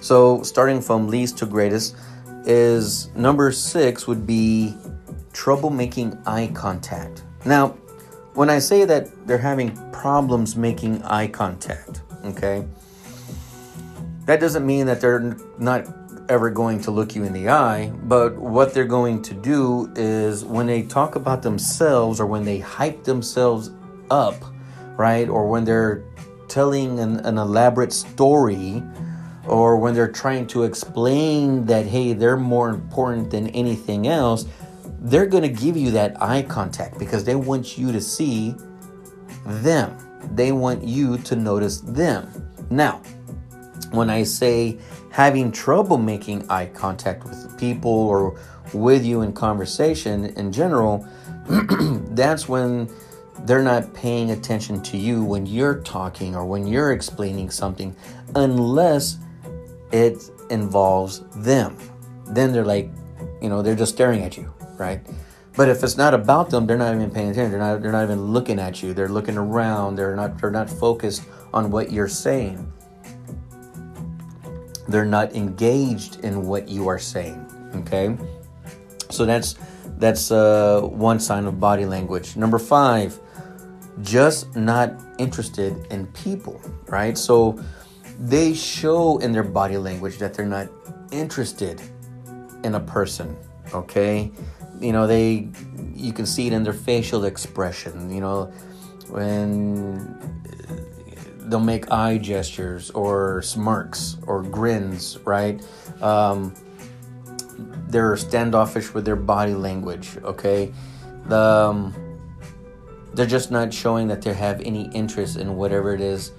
So, 0.00 0.42
starting 0.42 0.80
from 0.80 1.08
least 1.08 1.38
to 1.38 1.46
greatest, 1.46 1.96
is 2.44 3.08
number 3.14 3.50
six 3.50 4.06
would 4.06 4.26
be 4.26 4.76
trouble 5.32 5.70
making 5.70 6.18
eye 6.26 6.50
contact. 6.54 7.24
Now, 7.44 7.68
when 8.34 8.50
I 8.50 8.58
say 8.58 8.84
that 8.84 9.26
they're 9.26 9.38
having 9.38 9.74
problems 9.92 10.56
making 10.56 11.02
eye 11.02 11.28
contact, 11.28 12.02
okay, 12.24 12.66
that 14.26 14.40
doesn't 14.40 14.66
mean 14.66 14.86
that 14.86 15.00
they're 15.00 15.36
not 15.58 15.86
ever 16.28 16.50
going 16.50 16.80
to 16.82 16.90
look 16.90 17.14
you 17.14 17.24
in 17.24 17.32
the 17.32 17.48
eye, 17.48 17.90
but 18.04 18.36
what 18.36 18.74
they're 18.74 18.84
going 18.84 19.22
to 19.22 19.34
do 19.34 19.92
is 19.96 20.44
when 20.44 20.66
they 20.66 20.82
talk 20.82 21.16
about 21.16 21.42
themselves 21.42 22.20
or 22.20 22.26
when 22.26 22.44
they 22.44 22.58
hype 22.58 23.04
themselves 23.04 23.70
up, 24.10 24.34
right, 24.96 25.28
or 25.28 25.48
when 25.48 25.64
they're 25.64 26.02
telling 26.48 26.98
an, 27.00 27.20
an 27.20 27.38
elaborate 27.38 27.92
story, 27.92 28.82
or 29.46 29.76
when 29.76 29.94
they're 29.94 30.10
trying 30.10 30.46
to 30.48 30.64
explain 30.64 31.64
that, 31.66 31.86
hey, 31.86 32.12
they're 32.12 32.36
more 32.36 32.70
important 32.70 33.30
than 33.30 33.48
anything 33.48 34.08
else, 34.08 34.46
they're 35.00 35.26
going 35.26 35.42
to 35.42 35.48
give 35.48 35.76
you 35.76 35.90
that 35.92 36.20
eye 36.20 36.42
contact 36.42 36.98
because 36.98 37.24
they 37.24 37.36
want 37.36 37.78
you 37.78 37.92
to 37.92 38.00
see 38.00 38.54
them. 39.44 39.96
They 40.34 40.50
want 40.50 40.82
you 40.82 41.18
to 41.18 41.36
notice 41.36 41.80
them. 41.80 42.28
Now, 42.70 43.00
when 43.92 44.10
I 44.10 44.24
say 44.24 44.78
having 45.16 45.50
trouble 45.50 45.96
making 45.96 46.46
eye 46.50 46.66
contact 46.66 47.24
with 47.24 47.58
people 47.58 47.90
or 47.90 48.38
with 48.74 49.02
you 49.02 49.22
in 49.22 49.32
conversation 49.32 50.26
in 50.36 50.52
general, 50.52 51.08
that's 52.10 52.50
when 52.50 52.86
they're 53.46 53.62
not 53.62 53.94
paying 53.94 54.32
attention 54.32 54.82
to 54.82 54.98
you 54.98 55.24
when 55.24 55.46
you're 55.46 55.80
talking 55.80 56.36
or 56.36 56.44
when 56.44 56.66
you're 56.66 56.92
explaining 56.92 57.48
something 57.48 57.96
unless 58.34 59.16
it 59.90 60.22
involves 60.50 61.20
them. 61.36 61.78
Then 62.26 62.52
they're 62.52 62.66
like, 62.66 62.90
you 63.40 63.48
know, 63.48 63.62
they're 63.62 63.74
just 63.74 63.94
staring 63.94 64.20
at 64.20 64.36
you, 64.36 64.52
right? 64.76 65.00
But 65.56 65.70
if 65.70 65.82
it's 65.82 65.96
not 65.96 66.12
about 66.12 66.50
them, 66.50 66.66
they're 66.66 66.76
not 66.76 66.94
even 66.94 67.10
paying 67.10 67.30
attention. 67.30 67.52
They're 67.52 67.58
not. 67.58 67.80
They're 67.80 67.90
not 67.90 68.04
even 68.04 68.20
looking 68.20 68.58
at 68.58 68.82
you. 68.82 68.92
They're 68.92 69.08
looking 69.08 69.38
around. 69.38 69.96
They're 69.96 70.14
not. 70.14 70.38
They're 70.38 70.50
not 70.50 70.68
focused 70.68 71.22
on 71.54 71.70
what 71.70 71.90
you're 71.90 72.06
saying. 72.06 72.70
They're 74.88 75.04
not 75.04 75.34
engaged 75.34 76.20
in 76.24 76.46
what 76.46 76.68
you 76.68 76.88
are 76.88 76.98
saying. 76.98 77.44
Okay, 77.76 78.16
so 79.10 79.24
that's 79.24 79.56
that's 79.98 80.30
uh, 80.30 80.82
one 80.82 81.20
sign 81.20 81.46
of 81.46 81.58
body 81.60 81.86
language. 81.86 82.36
Number 82.36 82.58
five, 82.58 83.18
just 84.02 84.54
not 84.56 84.92
interested 85.18 85.86
in 85.90 86.06
people. 86.08 86.60
Right. 86.86 87.16
So 87.18 87.58
they 88.18 88.54
show 88.54 89.18
in 89.18 89.32
their 89.32 89.42
body 89.44 89.76
language 89.76 90.18
that 90.18 90.34
they're 90.34 90.46
not 90.46 90.68
interested 91.12 91.80
in 92.64 92.74
a 92.74 92.80
person 92.80 93.36
okay 93.74 94.30
you 94.80 94.92
know 94.92 95.06
they 95.06 95.48
you 95.94 96.12
can 96.12 96.26
see 96.26 96.46
it 96.46 96.52
in 96.52 96.62
their 96.62 96.72
facial 96.72 97.24
expression 97.24 98.12
you 98.12 98.20
know 98.20 98.44
when 99.08 100.44
they'll 101.46 101.60
make 101.60 101.90
eye 101.90 102.18
gestures 102.18 102.90
or 102.90 103.42
smirks 103.42 104.16
or 104.26 104.42
grins 104.42 105.18
right 105.24 105.62
um, 106.02 106.54
they're 107.88 108.16
standoffish 108.16 108.92
with 108.92 109.04
their 109.04 109.16
body 109.16 109.54
language 109.54 110.16
okay 110.22 110.72
the 111.28 111.36
um, 111.36 111.94
they're 113.14 113.26
just 113.26 113.50
not 113.50 113.72
showing 113.72 114.08
that 114.08 114.20
they 114.20 114.34
have 114.34 114.60
any 114.60 114.90
interest 114.92 115.36
in 115.36 115.56
whatever 115.56 115.94
it 115.94 116.00
is 116.02 116.32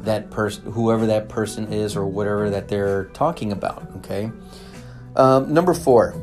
that 0.00 0.30
person, 0.30 0.72
whoever 0.72 1.06
that 1.06 1.28
person 1.28 1.72
is, 1.72 1.96
or 1.96 2.06
whatever 2.06 2.50
that 2.50 2.68
they're 2.68 3.04
talking 3.06 3.52
about. 3.52 3.88
Okay. 3.98 4.32
Um, 5.16 5.52
number 5.52 5.74
four, 5.74 6.14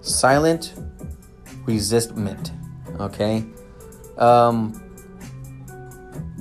silent 0.00 0.74
resistment. 1.64 2.52
Okay. 3.00 3.44
Um, 4.16 4.82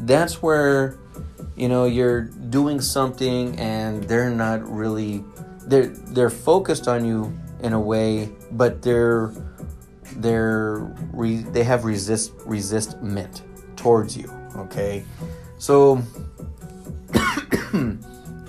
that's 0.07 0.41
where 0.41 0.97
you 1.55 1.67
know 1.67 1.85
you're 1.85 2.21
doing 2.21 2.81
something 2.81 3.57
and 3.59 4.03
they're 4.05 4.29
not 4.29 4.67
really 4.69 5.23
they're 5.67 5.87
they're 5.87 6.29
focused 6.29 6.87
on 6.87 7.05
you 7.05 7.33
in 7.61 7.73
a 7.73 7.79
way, 7.79 8.29
but 8.51 8.81
they're 8.81 9.33
they're 10.17 10.79
re, 11.11 11.37
they 11.37 11.63
have 11.63 11.85
resist 11.85 12.31
resistment 12.45 13.43
towards 13.75 14.17
you. 14.17 14.31
Okay, 14.55 15.03
so 15.57 16.01
you 17.73 17.99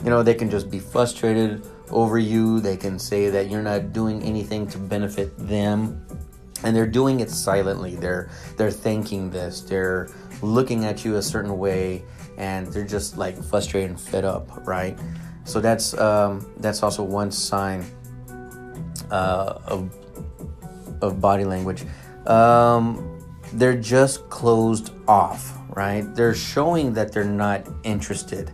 know 0.05 0.23
they 0.23 0.35
can 0.35 0.51
just 0.51 0.71
be 0.71 0.79
frustrated 0.79 1.67
over 1.91 2.19
you. 2.19 2.61
They 2.61 2.77
can 2.77 2.99
say 2.99 3.31
that 3.31 3.51
you're 3.51 3.63
not 3.63 3.93
doing 3.93 4.23
anything 4.23 4.67
to 4.69 4.79
benefit 4.79 5.37
them, 5.37 6.07
and 6.63 6.75
they're 6.75 6.87
doing 6.87 7.21
it 7.21 7.31
silently. 7.31 7.97
They're 7.97 8.31
they're 8.57 8.71
thinking 8.71 9.31
this. 9.31 9.63
They're 9.63 10.09
looking 10.43 10.85
at 10.85 11.05
you 11.05 11.17
a 11.17 11.23
certain 11.23 11.59
way, 11.59 12.05
and 12.37 12.67
they're 12.69 12.87
just 12.87 13.19
like 13.19 13.43
frustrated 13.43 13.91
and 13.91 14.01
fed 14.01 14.25
up, 14.25 14.67
right? 14.67 14.99
So 15.45 15.61
that's 15.61 15.97
um, 15.99 16.47
that's 16.59 16.83
also 16.83 17.03
one 17.03 17.31
sign 17.31 17.85
uh, 19.11 19.59
of 19.67 19.95
of 21.01 21.21
body 21.21 21.45
language. 21.45 21.85
Um, 22.27 23.19
they're 23.55 23.77
just 23.79 24.29
closed 24.29 24.93
off, 25.07 25.57
right? 25.71 26.03
They're 26.15 26.35
showing 26.35 26.93
that 26.95 27.13
they're 27.13 27.25
not 27.25 27.67
interested, 27.83 28.53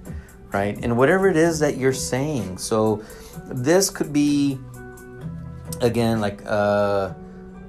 right? 0.52 0.78
And 0.82 0.96
whatever 0.96 1.28
it 1.28 1.36
is 1.36 1.58
that 1.58 1.76
you're 1.76 1.92
saying. 1.92 2.58
So 2.58 3.02
this 3.46 3.90
could 3.90 4.12
be 4.12 4.58
again 5.80 6.20
like 6.20 6.40
uh 6.46 7.12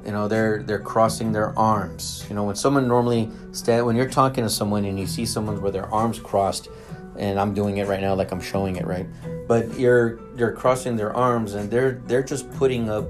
you 0.05 0.11
know 0.11 0.27
they're 0.27 0.61
they're 0.63 0.79
crossing 0.79 1.31
their 1.31 1.57
arms. 1.57 2.25
You 2.29 2.35
know 2.35 2.43
when 2.43 2.55
someone 2.55 2.87
normally 2.87 3.29
stand 3.51 3.85
when 3.85 3.95
you're 3.95 4.09
talking 4.09 4.43
to 4.43 4.49
someone 4.49 4.85
and 4.85 4.99
you 4.99 5.07
see 5.07 5.25
someone 5.25 5.61
with 5.61 5.73
their 5.73 5.91
arms 5.93 6.19
crossed 6.19 6.69
and 7.17 7.39
I'm 7.39 7.53
doing 7.53 7.77
it 7.77 7.87
right 7.87 8.01
now 8.01 8.13
like 8.13 8.31
I'm 8.31 8.41
showing 8.41 8.75
it 8.75 8.85
right? 8.85 9.07
But 9.47 9.79
you're 9.79 10.19
you're 10.37 10.51
crossing 10.51 10.95
their 10.95 11.13
arms 11.15 11.53
and 11.53 11.71
they're 11.71 12.01
they're 12.05 12.23
just 12.23 12.51
putting 12.53 12.89
up 12.89 13.09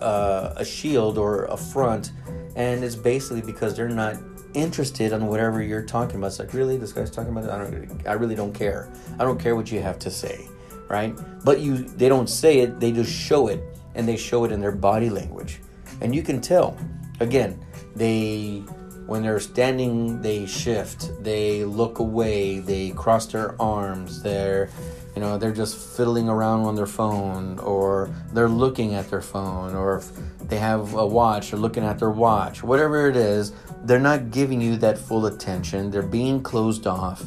uh, 0.00 0.54
a 0.56 0.64
shield 0.64 1.18
or 1.18 1.44
a 1.46 1.56
front 1.56 2.12
and 2.54 2.84
it's 2.84 2.94
basically 2.94 3.42
because 3.42 3.74
they're 3.74 3.88
not 3.88 4.16
interested 4.54 5.12
on 5.12 5.26
whatever 5.26 5.62
you're 5.62 5.82
talking 5.82 6.16
about. 6.16 6.28
It's 6.28 6.38
like 6.38 6.54
really? 6.54 6.76
This 6.76 6.92
guy's 6.92 7.10
talking 7.10 7.32
about 7.32 7.44
it? 7.44 7.50
I 7.50 7.58
don't 7.58 8.06
I 8.06 8.12
really 8.12 8.36
don't 8.36 8.52
care. 8.52 8.88
I 9.18 9.24
don't 9.24 9.40
care 9.40 9.56
what 9.56 9.72
you 9.72 9.80
have 9.80 9.98
to 10.00 10.10
say 10.10 10.48
right? 10.88 11.14
But 11.44 11.60
you 11.60 11.76
they 11.76 12.08
don't 12.08 12.28
say 12.28 12.60
it, 12.60 12.80
they 12.80 12.92
just 12.92 13.12
show 13.12 13.48
it 13.48 13.62
and 13.94 14.06
they 14.06 14.16
show 14.16 14.44
it 14.44 14.52
in 14.52 14.60
their 14.60 14.72
body 14.72 15.10
language. 15.10 15.60
And 16.00 16.14
you 16.14 16.22
can 16.22 16.40
tell. 16.40 16.76
Again, 17.20 17.64
they 17.96 18.62
when 19.06 19.22
they're 19.22 19.40
standing, 19.40 20.20
they 20.20 20.44
shift, 20.44 21.10
they 21.24 21.64
look 21.64 21.98
away, 21.98 22.58
they 22.58 22.90
cross 22.90 23.26
their 23.26 23.60
arms, 23.60 24.22
they're 24.22 24.68
you 25.16 25.24
know, 25.24 25.36
they're 25.36 25.52
just 25.52 25.96
fiddling 25.96 26.28
around 26.28 26.66
on 26.66 26.76
their 26.76 26.86
phone 26.86 27.58
or 27.58 28.08
they're 28.32 28.48
looking 28.48 28.94
at 28.94 29.10
their 29.10 29.20
phone 29.20 29.74
or 29.74 29.96
if 29.96 30.12
they 30.48 30.58
have 30.58 30.94
a 30.94 31.04
watch, 31.04 31.50
they're 31.50 31.58
looking 31.58 31.82
at 31.82 31.98
their 31.98 32.10
watch. 32.10 32.62
Whatever 32.62 33.08
it 33.08 33.16
is, 33.16 33.52
they're 33.82 33.98
not 33.98 34.30
giving 34.30 34.60
you 34.60 34.76
that 34.76 34.96
full 34.96 35.26
attention. 35.26 35.90
They're 35.90 36.02
being 36.02 36.40
closed 36.40 36.86
off. 36.86 37.24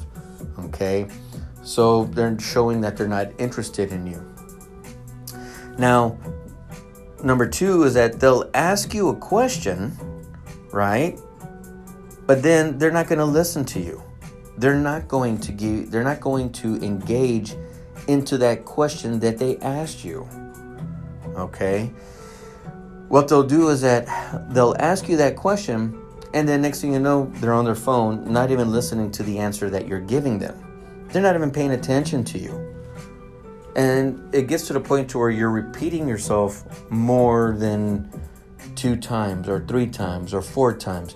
Okay? 0.60 1.08
So 1.64 2.06
they're 2.06 2.40
showing 2.40 2.80
that 2.82 2.96
they're 2.96 3.10
not 3.10 3.32
interested 3.40 3.92
in 3.92 4.08
you. 4.08 4.26
Now, 5.78 6.18
number 7.24 7.48
two 7.48 7.84
is 7.84 7.94
that 7.94 8.20
they'll 8.20 8.50
ask 8.54 8.94
you 8.94 9.10
a 9.10 9.16
question, 9.16 9.98
right? 10.72 11.20
But 12.26 12.44
then 12.44 12.78
they're 12.78 12.92
not 12.92 13.08
going 13.08 13.20
to 13.20 13.26
listen 13.26 13.66
to 13.66 13.80
you. 13.80 14.02
They're 14.58 14.76
not 14.76 15.08
going 15.08 15.40
to 15.40 15.52
give, 15.52 15.92
they're 15.92 16.04
not 16.04 16.20
going 16.22 16.52
to 16.54 16.76
engage 16.84 17.56
into 18.08 18.38
that 18.40 18.66
question 18.66 19.20
that 19.20 19.38
they 19.38 19.58
asked 19.58 20.04
you. 20.06 20.28
Okay? 21.36 21.92
What 23.08 23.28
they'll 23.28 23.44
do 23.44 23.70
is 23.70 23.82
that 23.82 24.08
they'll 24.54 24.76
ask 24.80 25.10
you 25.10 25.18
that 25.18 25.36
question, 25.36 26.00
and 26.34 26.48
then 26.48 26.62
next 26.62 26.82
thing 26.82 26.94
you 26.94 27.00
know, 27.00 27.32
they're 27.36 27.54
on 27.54 27.66
their 27.66 27.76
phone, 27.76 28.32
not 28.32 28.52
even 28.52 28.72
listening 28.72 29.12
to 29.12 29.24
the 29.24 29.38
answer 29.40 29.70
that 29.70 29.88
you're 29.88 30.00
giving 30.00 30.40
them. 30.40 30.56
They're 31.10 31.22
not 31.22 31.36
even 31.36 31.52
paying 31.52 31.72
attention 31.72 32.24
to 32.26 32.40
you. 32.40 32.71
And 33.76 34.34
it 34.34 34.48
gets 34.48 34.68
to 34.68 34.74
the 34.74 34.80
point 34.80 35.10
to 35.12 35.18
where 35.18 35.30
you're 35.30 35.52
repeating 35.52 36.08
yourself 36.08 36.90
more 36.92 37.56
than 37.58 38.10
two 38.76 38.96
times 38.96 39.48
or 39.48 39.66
three 39.66 39.88
times 39.88 40.34
or 40.34 40.42
four 40.42 40.76
times. 40.76 41.16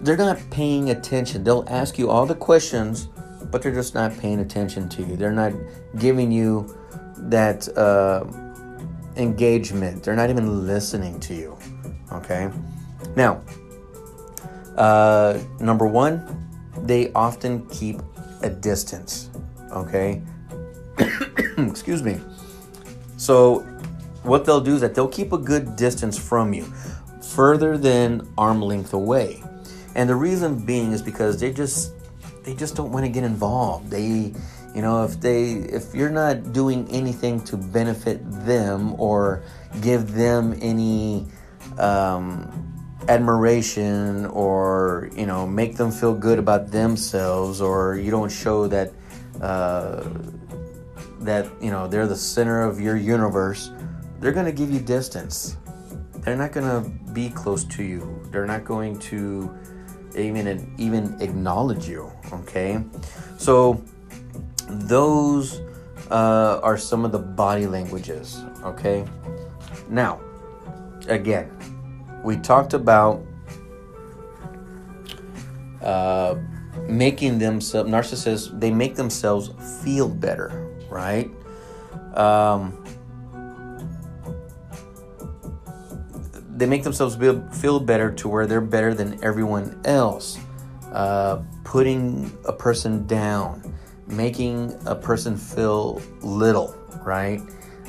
They're 0.00 0.16
not 0.16 0.38
paying 0.50 0.90
attention. 0.90 1.44
They'll 1.44 1.64
ask 1.68 1.98
you 1.98 2.10
all 2.10 2.26
the 2.26 2.34
questions, 2.34 3.08
but 3.50 3.62
they're 3.62 3.74
just 3.74 3.94
not 3.94 4.16
paying 4.18 4.40
attention 4.40 4.88
to 4.90 5.02
you. 5.02 5.16
They're 5.16 5.32
not 5.32 5.52
giving 5.98 6.32
you 6.32 6.76
that 7.16 7.68
uh, 7.78 8.24
engagement. 9.16 10.02
They're 10.02 10.16
not 10.16 10.30
even 10.30 10.66
listening 10.66 11.20
to 11.20 11.34
you. 11.34 11.56
Okay? 12.12 12.50
Now, 13.16 13.42
uh, 14.76 15.38
number 15.60 15.86
one, 15.86 16.48
they 16.78 17.12
often 17.12 17.66
keep 17.68 18.00
a 18.42 18.50
distance. 18.50 19.30
Okay? 19.70 20.20
Excuse 21.68 22.02
me. 22.02 22.20
So, 23.16 23.60
what 24.22 24.44
they'll 24.44 24.60
do 24.60 24.74
is 24.74 24.80
that 24.80 24.94
they'll 24.94 25.08
keep 25.08 25.32
a 25.32 25.38
good 25.38 25.76
distance 25.76 26.18
from 26.18 26.52
you, 26.52 26.64
further 27.34 27.76
than 27.76 28.28
arm 28.38 28.62
length 28.62 28.92
away. 28.92 29.42
And 29.94 30.08
the 30.08 30.16
reason 30.16 30.64
being 30.64 30.92
is 30.92 31.02
because 31.02 31.38
they 31.40 31.52
just 31.52 31.92
they 32.44 32.54
just 32.54 32.74
don't 32.74 32.92
want 32.92 33.04
to 33.06 33.12
get 33.12 33.24
involved. 33.24 33.90
They 33.90 34.32
you 34.74 34.80
know, 34.80 35.04
if 35.04 35.20
they 35.20 35.52
if 35.52 35.94
you're 35.94 36.10
not 36.10 36.52
doing 36.52 36.88
anything 36.90 37.42
to 37.44 37.56
benefit 37.56 38.20
them 38.46 38.98
or 38.98 39.42
give 39.82 40.14
them 40.14 40.56
any 40.62 41.26
um, 41.78 42.48
admiration 43.08 44.26
or 44.26 45.10
you 45.14 45.26
know 45.26 45.46
make 45.46 45.76
them 45.76 45.90
feel 45.90 46.14
good 46.14 46.38
about 46.38 46.70
themselves 46.70 47.60
or 47.60 47.96
you 47.96 48.10
don't 48.10 48.32
show 48.32 48.66
that 48.68 48.92
uh, 49.42 50.04
that 51.24 51.46
you 51.60 51.70
know 51.70 51.86
they're 51.86 52.06
the 52.06 52.16
center 52.16 52.62
of 52.62 52.80
your 52.80 52.96
universe 52.96 53.70
they're 54.22 54.32
going 54.32 54.46
to 54.46 54.52
give 54.52 54.70
you 54.70 54.78
distance. 54.78 55.56
They're 56.18 56.36
not 56.36 56.52
going 56.52 56.64
to 56.66 56.88
be 57.12 57.28
close 57.28 57.64
to 57.64 57.82
you. 57.82 58.24
They're 58.30 58.46
not 58.46 58.64
going 58.64 59.00
to 59.10 59.52
even 60.16 60.72
even 60.78 61.20
acknowledge 61.20 61.88
you 61.88 62.12
okay? 62.32 62.84
So 63.38 63.82
those 64.68 65.60
uh, 66.10 66.60
are 66.62 66.76
some 66.76 67.04
of 67.04 67.12
the 67.12 67.18
body 67.18 67.66
languages 67.66 68.44
okay? 68.62 69.04
Now 69.88 70.20
again 71.08 71.50
we 72.22 72.36
talked 72.36 72.74
about 72.74 73.24
uh, 75.80 76.36
making 76.88 77.38
themselves 77.38 77.90
narcissists 77.90 78.60
they 78.60 78.70
make 78.70 78.94
themselves 78.94 79.50
feel 79.82 80.08
better 80.08 80.71
right? 80.92 81.30
Um, 82.14 82.84
they 86.54 86.66
make 86.66 86.82
themselves 86.84 87.16
feel 87.16 87.80
better 87.80 88.12
to 88.12 88.28
where 88.28 88.46
they're 88.46 88.60
better 88.60 88.94
than 88.94 89.22
everyone 89.24 89.80
else. 89.84 90.38
Uh, 90.92 91.42
putting 91.64 92.30
a 92.44 92.52
person 92.52 93.06
down 93.06 93.62
making 94.06 94.76
a 94.84 94.94
person 94.94 95.38
feel 95.38 96.02
little 96.20 96.76
right? 97.02 97.40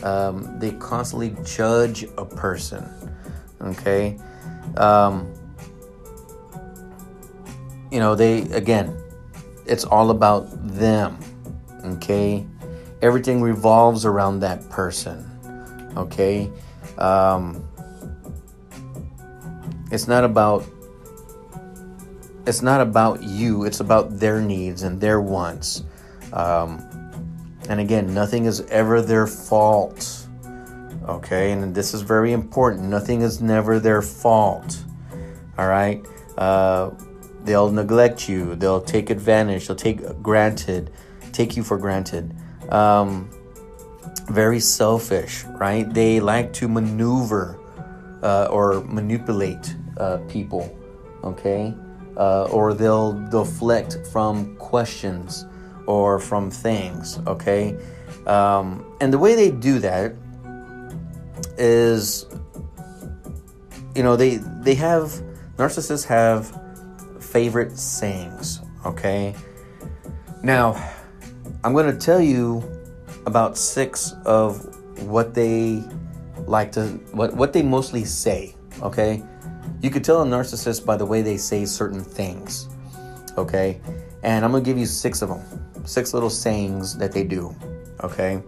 Um, 0.04 0.58
they 0.60 0.72
constantly 0.72 1.36
judge 1.44 2.04
a 2.18 2.26
person 2.26 2.90
okay? 3.62 4.18
Um, 4.78 5.34
you 7.94 8.00
know 8.00 8.16
they 8.16 8.42
again 8.52 8.98
it's 9.68 9.84
all 9.84 10.10
about 10.10 10.48
them 10.68 11.18
okay 11.86 12.46
everything 13.04 13.42
revolves 13.42 14.06
around 14.06 14.40
that 14.40 14.68
person 14.70 15.30
okay 15.96 16.50
um, 16.98 17.68
it's 19.92 20.08
not 20.08 20.24
about 20.24 20.66
it's 22.48 22.62
not 22.62 22.82
about 22.82 23.22
you 23.22 23.66
it's 23.66 23.80
about 23.80 24.20
their 24.20 24.42
needs 24.42 24.82
and 24.82 25.00
their 25.00 25.22
wants 25.22 25.84
um, 26.34 26.82
and 27.70 27.80
again 27.80 28.12
nothing 28.14 28.46
is 28.46 28.62
ever 28.62 29.02
their 29.02 29.28
fault 29.28 30.24
Okay, 31.08 31.52
and 31.52 31.76
this 31.76 31.94
is 31.94 32.02
very 32.02 32.32
important. 32.32 32.86
Nothing 32.86 33.22
is 33.22 33.42
never 33.42 33.78
their 33.78 34.02
fault. 34.02 34.84
All 35.58 35.68
right, 35.68 36.06
uh, 36.38 36.92
they'll 37.44 37.72
neglect 37.72 38.30
you. 38.30 38.56
They'll 38.56 38.82
take 38.82 39.10
advantage. 39.10 39.68
They'll 39.68 39.76
take 39.76 40.22
granted, 40.24 40.92
take 41.34 41.58
you 41.58 41.64
for 41.64 41.78
granted. 41.78 42.34
Um, 42.70 43.30
very 44.30 44.60
selfish, 44.60 45.44
right? 45.60 45.92
They 45.94 46.20
like 46.20 46.54
to 46.54 46.68
maneuver 46.68 47.60
uh, 48.22 48.48
or 48.50 48.82
manipulate 48.84 49.76
uh, 49.98 50.18
people. 50.30 50.76
Okay, 51.24 51.74
uh, 52.18 52.44
or 52.46 52.74
they'll 52.74 53.14
deflect 53.30 53.98
from 54.12 54.56
questions 54.58 55.46
or 55.88 56.20
from 56.20 56.52
things. 56.52 57.20
Okay, 57.28 57.78
um, 58.28 58.86
and 59.02 59.12
the 59.12 59.20
way 59.20 59.36
they 59.36 59.52
do 59.52 59.80
that 59.80 60.14
is 61.58 62.26
you 63.96 64.04
know 64.04 64.16
they 64.16 64.38
they 64.62 64.76
have 64.76 65.22
narcissists 65.58 66.06
have 66.06 66.60
favorite 67.20 67.78
sayings 67.78 68.60
okay 68.86 69.36
now 70.42 70.74
i'm 71.64 71.74
going 71.74 71.86
to 71.86 71.98
tell 71.98 72.22
you 72.22 72.64
about 73.26 73.58
six 73.58 74.14
of 74.26 74.66
what 75.08 75.34
they 75.34 75.84
like 76.46 76.72
to 76.72 76.88
what 77.12 77.34
what 77.36 77.54
they 77.54 77.62
mostly 77.62 78.04
say 78.06 78.56
okay? 78.82 79.24
You 79.82 79.90
could 79.90 80.04
tell 80.04 80.24
a 80.24 80.26
narcissist 80.26 80.86
by 80.86 80.98
the 80.98 81.06
way 81.06 81.22
they 81.22 81.38
say 81.38 81.66
certain 81.66 82.04
things 82.04 82.70
okay? 83.38 83.80
And 84.24 84.44
i'm 84.44 84.52
going 84.52 84.64
to 84.64 84.70
give 84.70 84.78
you 84.78 84.86
six 84.86 85.22
of 85.22 85.30
them 85.30 85.42
six 85.86 86.14
little 86.14 86.30
sayings 86.30 86.98
that 86.98 87.12
they 87.12 87.24
do 87.24 87.56
okay? 88.04 88.42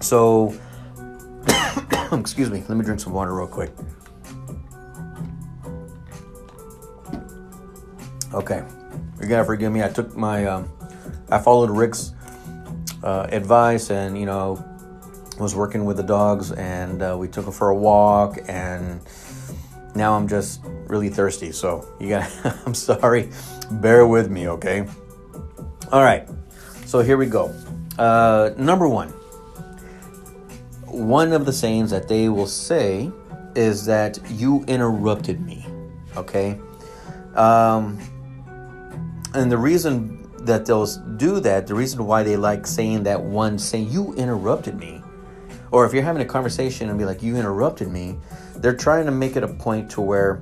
So 0.00 0.54
excuse 2.12 2.50
me 2.50 2.62
let 2.68 2.76
me 2.76 2.84
drink 2.84 3.00
some 3.00 3.12
water 3.12 3.34
real 3.34 3.46
quick. 3.46 3.72
Okay, 8.36 8.62
you 9.18 9.28
gotta 9.28 9.46
forgive 9.46 9.72
me. 9.72 9.82
I 9.82 9.88
took 9.88 10.14
my, 10.14 10.44
um, 10.44 10.68
I 11.30 11.38
followed 11.38 11.70
Rick's 11.70 12.12
uh, 13.02 13.26
advice, 13.30 13.90
and 13.90 14.18
you 14.18 14.26
know, 14.26 14.64
was 15.38 15.54
working 15.54 15.84
with 15.84 15.96
the 15.96 16.02
dogs, 16.02 16.52
and 16.52 17.02
uh, 17.02 17.16
we 17.18 17.28
took 17.28 17.44
them 17.44 17.54
for 17.54 17.70
a 17.70 17.74
walk, 17.74 18.38
and 18.48 19.00
now 19.94 20.14
I'm 20.14 20.28
just 20.28 20.60
really 20.86 21.08
thirsty. 21.08 21.52
So 21.52 21.86
you 22.00 22.10
got, 22.10 22.30
I'm 22.66 22.74
sorry. 22.74 23.30
Bear 23.70 24.06
with 24.06 24.30
me, 24.30 24.48
okay? 24.48 24.86
All 25.90 26.02
right. 26.02 26.28
So 26.84 27.00
here 27.00 27.16
we 27.16 27.26
go. 27.26 27.54
Uh, 27.98 28.50
number 28.56 28.88
one. 28.88 29.08
One 30.86 31.32
of 31.32 31.44
the 31.44 31.52
sayings 31.52 31.90
that 31.90 32.08
they 32.08 32.28
will 32.28 32.46
say 32.46 33.10
is 33.54 33.84
that 33.86 34.18
you 34.30 34.64
interrupted 34.68 35.40
me. 35.40 35.66
Okay. 36.16 36.58
Um, 37.34 37.98
and 39.34 39.50
the 39.50 39.58
reason 39.58 40.15
that 40.46 40.64
they'll 40.64 40.86
do 41.16 41.40
that, 41.40 41.66
the 41.66 41.74
reason 41.74 42.04
why 42.06 42.22
they 42.22 42.36
like 42.36 42.66
saying 42.66 43.02
that 43.04 43.20
one, 43.20 43.58
saying 43.58 43.90
you 43.90 44.14
interrupted 44.14 44.76
me, 44.76 45.02
or 45.70 45.84
if 45.84 45.92
you're 45.92 46.02
having 46.02 46.22
a 46.22 46.26
conversation 46.26 46.88
and 46.88 46.98
be 46.98 47.04
like 47.04 47.22
you 47.22 47.36
interrupted 47.36 47.88
me, 47.88 48.16
they're 48.56 48.76
trying 48.76 49.04
to 49.06 49.12
make 49.12 49.36
it 49.36 49.42
a 49.42 49.48
point 49.48 49.90
to 49.90 50.00
where 50.00 50.40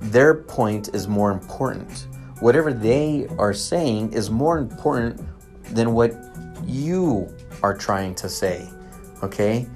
their 0.00 0.34
point 0.34 0.94
is 0.94 1.06
more 1.06 1.30
important. 1.30 2.06
Whatever 2.40 2.72
they 2.72 3.26
are 3.38 3.52
saying 3.52 4.12
is 4.12 4.30
more 4.30 4.58
important 4.58 5.20
than 5.74 5.92
what 5.92 6.14
you 6.64 7.32
are 7.62 7.76
trying 7.76 8.14
to 8.16 8.28
say. 8.28 8.68
Okay? 9.22 9.66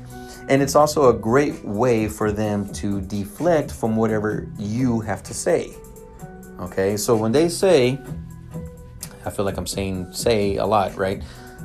And 0.48 0.62
it's 0.62 0.74
also 0.74 1.10
a 1.10 1.18
great 1.18 1.64
way 1.64 2.08
for 2.08 2.32
them 2.32 2.70
to 2.74 3.00
deflect 3.02 3.70
from 3.70 3.96
whatever 3.96 4.48
you 4.58 5.00
have 5.00 5.22
to 5.24 5.34
say. 5.34 5.72
Okay? 6.58 6.96
So 6.96 7.16
when 7.16 7.32
they 7.32 7.48
say, 7.48 7.98
I 9.24 9.30
feel 9.30 9.44
like 9.44 9.56
I'm 9.56 9.66
saying 9.66 10.12
say 10.12 10.56
a 10.56 10.64
lot, 10.64 10.96
right? 10.96 11.22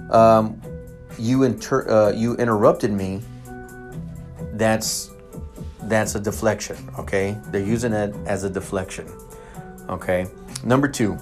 Um, 0.09 0.61
you 1.17 1.43
inter- 1.43 1.89
uh, 1.89 2.11
you 2.11 2.35
interrupted 2.35 2.91
me. 2.91 3.21
That's 4.53 5.11
that's 5.83 6.15
a 6.15 6.19
deflection. 6.19 6.77
Okay, 6.99 7.37
they're 7.47 7.63
using 7.63 7.93
it 7.93 8.15
as 8.25 8.43
a 8.43 8.49
deflection. 8.49 9.07
Okay, 9.89 10.27
number 10.63 10.87
two. 10.87 11.17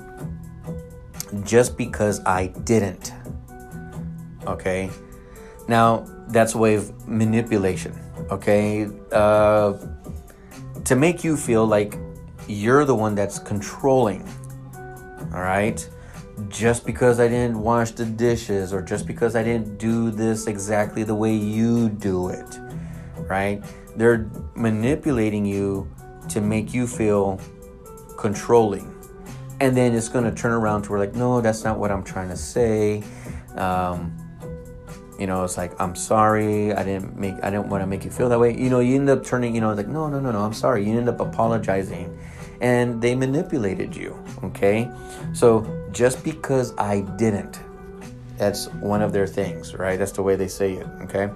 Just 1.44 1.78
because 1.78 2.24
I 2.26 2.48
didn't. 2.48 3.14
Okay, 4.48 4.90
now 5.68 6.06
that's 6.30 6.56
a 6.56 6.58
way 6.58 6.76
of 6.76 7.08
manipulation. 7.08 7.98
Okay, 8.32 8.88
uh, 9.12 9.74
to 10.86 10.96
make 10.96 11.24
you 11.24 11.38
feel 11.38 11.66
like 11.66 11.98
you're 12.48 12.86
the 12.86 12.96
one 12.96 13.16
that's 13.16 13.40
controlling. 13.40 14.28
All 15.34 15.42
right 15.42 15.88
just 16.50 16.86
because 16.86 17.20
I 17.20 17.28
didn't 17.28 17.60
wash 17.60 17.92
the 17.92 18.06
dishes 18.06 18.74
or 18.74 18.82
just 18.82 19.06
because 19.06 19.36
I 19.36 19.44
didn't 19.44 19.78
do 19.78 20.10
this 20.12 20.48
exactly 20.48 21.04
the 21.04 21.16
way 21.16 21.34
you 21.34 21.90
do 21.90 22.30
it, 22.30 22.60
right? 23.18 23.64
They're 23.96 24.30
manipulating 24.56 25.46
you 25.46 25.90
to 26.30 26.42
make 26.42 26.74
you 26.74 26.88
feel 26.88 27.40
controlling. 28.18 28.90
And 29.60 29.78
then 29.78 29.94
it's 29.94 30.10
going 30.10 30.26
to 30.26 30.32
turn 30.32 30.52
around 30.52 30.84
to 30.84 30.92
where, 30.92 31.00
like, 31.00 31.16
no, 31.16 31.40
that's 31.40 31.64
not 31.64 31.78
what 31.78 31.92
I'm 31.92 32.04
trying 32.04 32.30
to 32.30 32.38
say. 32.38 33.04
Um, 33.56 34.18
you 35.20 35.28
know, 35.28 35.44
it's 35.44 35.58
like, 35.58 35.80
I'm 35.80 35.96
sorry, 35.96 36.74
I 36.74 36.84
didn't 36.84 37.16
make, 37.16 37.36
I 37.44 37.50
didn't 37.52 37.70
want 37.70 37.82
to 37.84 37.88
make 37.88 38.04
you 38.04 38.12
feel 38.12 38.30
that 38.30 38.40
way. 38.40 38.58
You 38.58 38.70
know, 38.70 38.80
you 38.80 38.96
end 38.96 39.10
up 39.10 39.24
turning, 39.24 39.54
you 39.54 39.62
know, 39.62 39.72
like, 39.74 39.88
no, 39.88 40.10
no, 40.10 40.20
no, 40.20 40.32
no, 40.32 40.40
I'm 40.40 40.54
sorry. 40.54 40.86
You 40.86 40.98
end 40.98 41.08
up 41.08 41.20
apologizing 41.20 42.18
and 42.62 43.02
they 43.02 43.16
manipulated 43.16 43.96
you, 43.96 44.18
okay? 44.44 44.90
So 45.34 45.66
just 45.92 46.24
because 46.24 46.74
I 46.78 47.02
didn't, 47.18 47.60
that's 48.38 48.68
one 48.68 49.02
of 49.02 49.14
their 49.14 49.28
things, 49.28 49.76
right? 49.76 49.98
That's 49.98 50.12
the 50.12 50.24
way 50.24 50.36
they 50.36 50.48
say 50.48 50.74
it, 50.74 50.88
okay? 51.02 51.28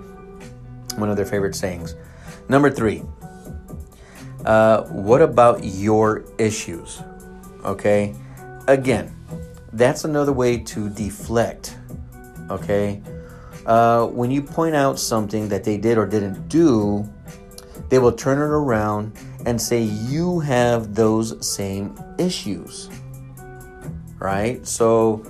One 0.97 1.09
of 1.09 1.15
their 1.15 1.25
favorite 1.25 1.55
sayings. 1.55 1.95
Number 2.49 2.69
three, 2.69 3.03
uh, 4.45 4.83
what 4.85 5.21
about 5.21 5.63
your 5.63 6.23
issues? 6.37 7.01
Okay, 7.65 8.15
again, 8.67 9.13
that's 9.73 10.05
another 10.05 10.31
way 10.31 10.57
to 10.57 10.89
deflect, 10.89 11.75
okay? 12.49 13.01
Uh, 13.65 14.07
when 14.07 14.31
you 14.31 14.41
point 14.41 14.73
out 14.73 14.97
something 14.97 15.49
that 15.49 15.65
they 15.65 15.77
did 15.77 15.97
or 15.97 16.05
didn't 16.05 16.47
do, 16.47 17.07
they 17.89 17.99
will 17.99 18.13
turn 18.13 18.37
it 18.37 18.41
around 18.41 19.11
and 19.47 19.61
say 19.61 19.81
you 19.81 20.41
have 20.41 20.93
those 20.93 21.33
same 21.45 21.97
issues. 22.17 22.89
Right? 24.19 24.67
So 24.67 25.25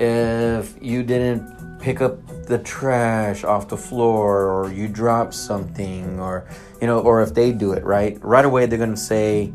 if 0.00 0.74
you 0.82 1.04
didn't 1.04 1.78
pick 1.78 2.00
up 2.00 2.18
the 2.46 2.58
trash 2.58 3.44
off 3.44 3.68
the 3.68 3.76
floor 3.76 4.50
or 4.50 4.72
you 4.72 4.88
dropped 4.88 5.34
something 5.34 6.18
or 6.18 6.48
you 6.80 6.88
know 6.88 6.98
or 6.98 7.22
if 7.22 7.32
they 7.32 7.52
do 7.52 7.72
it, 7.72 7.84
right? 7.84 8.18
Right 8.24 8.44
away 8.44 8.66
they're 8.66 8.76
going 8.76 8.90
to 8.90 8.96
say 8.96 9.52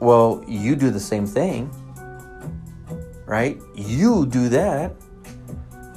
well, 0.00 0.44
you 0.46 0.76
do 0.76 0.90
the 0.90 1.00
same 1.00 1.26
thing. 1.26 1.70
Right? 3.24 3.58
You 3.74 4.26
do 4.26 4.48
that. 4.50 4.94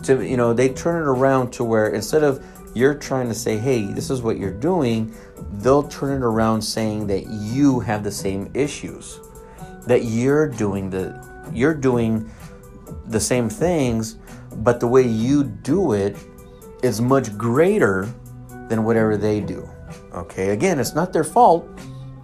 To 0.04 0.26
you 0.26 0.38
know, 0.38 0.54
they 0.54 0.70
turn 0.70 1.02
it 1.02 1.08
around 1.08 1.52
to 1.54 1.64
where 1.64 1.90
instead 1.90 2.24
of 2.24 2.46
you're 2.74 2.96
trying 2.96 3.28
to 3.28 3.34
say, 3.34 3.58
hey, 3.58 3.84
this 3.86 4.10
is 4.10 4.22
what 4.22 4.38
you're 4.38 4.52
doing, 4.54 5.14
they'll 5.54 5.88
turn 5.88 6.22
it 6.22 6.26
around 6.26 6.62
saying 6.62 7.08
that 7.08 7.28
you 7.28 7.80
have 7.82 8.04
the 8.04 8.12
same 8.12 8.50
issues. 8.54 9.20
That 9.86 10.06
you're 10.06 10.48
doing 10.48 10.90
the 10.90 11.28
you're 11.54 11.74
doing 11.74 12.30
the 13.08 13.20
same 13.20 13.50
things, 13.50 14.18
but 14.58 14.80
the 14.80 14.88
way 14.88 15.02
you 15.02 15.44
do 15.44 15.94
it 15.94 16.16
is 16.84 17.02
much 17.02 17.36
greater 17.38 18.08
than 18.68 18.84
whatever 18.84 19.18
they 19.18 19.40
do. 19.40 19.68
Okay, 20.14 20.50
again, 20.50 20.80
it's 20.80 20.94
not 20.94 21.12
their 21.12 21.24
fault. 21.24 21.68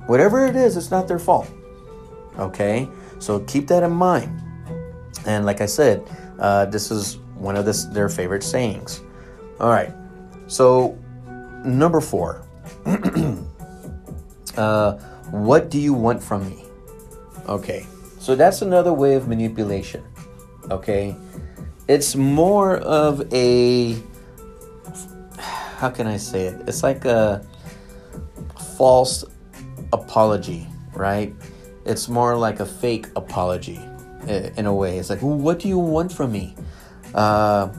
Whatever 0.05 0.45
it 0.45 0.55
is, 0.55 0.77
it's 0.77 0.91
not 0.91 1.07
their 1.07 1.19
fault. 1.19 1.49
Okay, 2.37 2.87
so 3.19 3.39
keep 3.41 3.67
that 3.67 3.83
in 3.83 3.91
mind. 3.91 4.41
And 5.25 5.45
like 5.45 5.61
I 5.61 5.65
said, 5.65 6.07
uh, 6.39 6.65
this 6.65 6.91
is 6.91 7.17
one 7.35 7.55
of 7.55 7.65
this, 7.65 7.85
their 7.85 8.09
favorite 8.09 8.43
sayings. 8.43 9.01
All 9.59 9.69
right, 9.69 9.93
so, 10.47 10.97
number 11.63 12.01
four. 12.01 12.44
uh, 14.57 14.93
what 15.31 15.69
do 15.69 15.79
you 15.79 15.93
want 15.93 16.21
from 16.23 16.47
me? 16.49 16.63
Okay, 17.47 17.85
so 18.19 18.35
that's 18.35 18.61
another 18.61 18.93
way 18.93 19.15
of 19.15 19.27
manipulation. 19.27 20.03
Okay, 20.71 21.15
it's 21.87 22.15
more 22.15 22.77
of 22.77 23.31
a 23.33 23.95
how 25.75 25.89
can 25.89 26.07
I 26.07 26.17
say 26.17 26.45
it? 26.47 26.61
It's 26.67 26.83
like 26.83 27.05
a 27.05 27.45
false 28.77 29.25
apology, 29.91 30.67
right? 30.93 31.33
It's 31.85 32.07
more 32.07 32.35
like 32.37 32.59
a 32.59 32.65
fake 32.65 33.07
apology 33.15 33.79
in 34.27 34.65
a 34.65 34.73
way. 34.73 34.97
It's 34.97 35.09
like, 35.09 35.19
what 35.19 35.59
do 35.59 35.67
you 35.67 35.77
want 35.77 36.11
from 36.11 36.31
me? 36.31 36.55
Uh, 37.13 37.69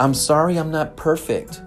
I'm 0.00 0.14
sorry, 0.14 0.56
I'm 0.56 0.70
not 0.70 0.96
perfect. 0.96 1.62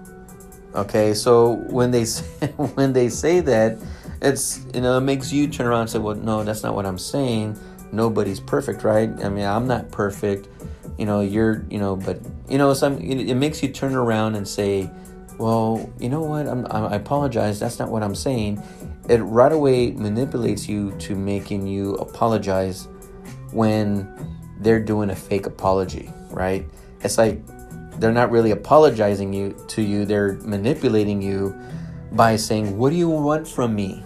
Okay, 0.74 1.12
so 1.14 1.52
when 1.68 1.90
they 1.90 2.04
say, 2.06 2.46
when 2.74 2.92
they 2.92 3.08
say 3.08 3.40
that, 3.40 3.78
it's 4.20 4.64
you 4.74 4.80
know 4.80 4.98
it 4.98 5.02
makes 5.02 5.32
you 5.32 5.48
turn 5.48 5.66
around 5.66 5.82
and 5.82 5.90
say, 5.90 5.98
well, 5.98 6.14
no, 6.14 6.44
that's 6.44 6.62
not 6.62 6.74
what 6.74 6.86
I'm 6.86 6.98
saying. 6.98 7.58
Nobody's 7.92 8.40
perfect, 8.40 8.84
right? 8.84 9.10
I 9.22 9.28
mean, 9.28 9.44
I'm 9.44 9.66
not 9.66 9.90
perfect. 9.90 10.48
You 10.98 11.06
know, 11.06 11.20
you're 11.20 11.64
you 11.70 11.78
know, 11.78 11.96
but 11.96 12.20
you 12.48 12.58
know, 12.58 12.72
some 12.74 12.98
it 12.98 13.34
makes 13.34 13.62
you 13.62 13.68
turn 13.68 13.94
around 13.94 14.36
and 14.36 14.46
say, 14.46 14.90
well, 15.38 15.90
you 15.98 16.08
know 16.08 16.22
what? 16.22 16.46
I'm, 16.46 16.66
I 16.70 16.96
apologize. 16.96 17.58
That's 17.58 17.78
not 17.78 17.90
what 17.90 18.02
I'm 18.02 18.14
saying. 18.14 18.62
It 19.08 19.18
right 19.18 19.52
away 19.52 19.90
manipulates 19.90 20.68
you 20.68 20.92
to 21.00 21.16
making 21.16 21.66
you 21.66 21.94
apologize 21.96 22.88
when 23.50 24.08
they're 24.60 24.80
doing 24.80 25.10
a 25.10 25.16
fake 25.16 25.46
apology, 25.46 26.10
right? 26.30 26.64
It's 27.00 27.18
like 27.18 27.42
they're 27.98 28.12
not 28.12 28.30
really 28.30 28.50
apologizing 28.50 29.32
you 29.32 29.54
to 29.68 29.82
you 29.82 30.04
they're 30.04 30.34
manipulating 30.42 31.20
you 31.22 31.54
by 32.12 32.36
saying, 32.36 32.76
What 32.76 32.90
do 32.90 32.96
you 32.96 33.08
want 33.08 33.48
from 33.48 33.74
me? 33.74 34.02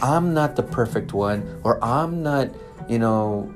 I'm 0.00 0.32
not 0.32 0.56
the 0.56 0.62
perfect 0.62 1.12
one, 1.12 1.60
or 1.64 1.82
I'm 1.84 2.22
not, 2.22 2.48
you 2.88 2.98
know, 2.98 3.52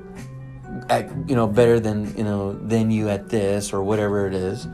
at, 0.89 1.09
you 1.27 1.35
know, 1.35 1.47
better 1.47 1.79
than 1.79 2.15
you 2.17 2.23
know 2.23 2.53
than 2.53 2.91
you 2.91 3.09
at 3.09 3.29
this 3.29 3.73
or 3.73 3.83
whatever 3.83 4.27
it 4.27 4.33
is. 4.33 4.67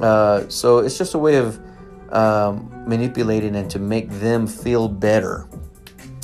Uh, 0.00 0.48
so 0.48 0.78
it's 0.78 0.98
just 0.98 1.14
a 1.14 1.18
way 1.18 1.36
of 1.36 1.60
um, 2.12 2.70
manipulating 2.86 3.56
and 3.56 3.70
to 3.70 3.78
make 3.78 4.10
them 4.10 4.46
feel 4.46 4.88
better, 4.88 5.48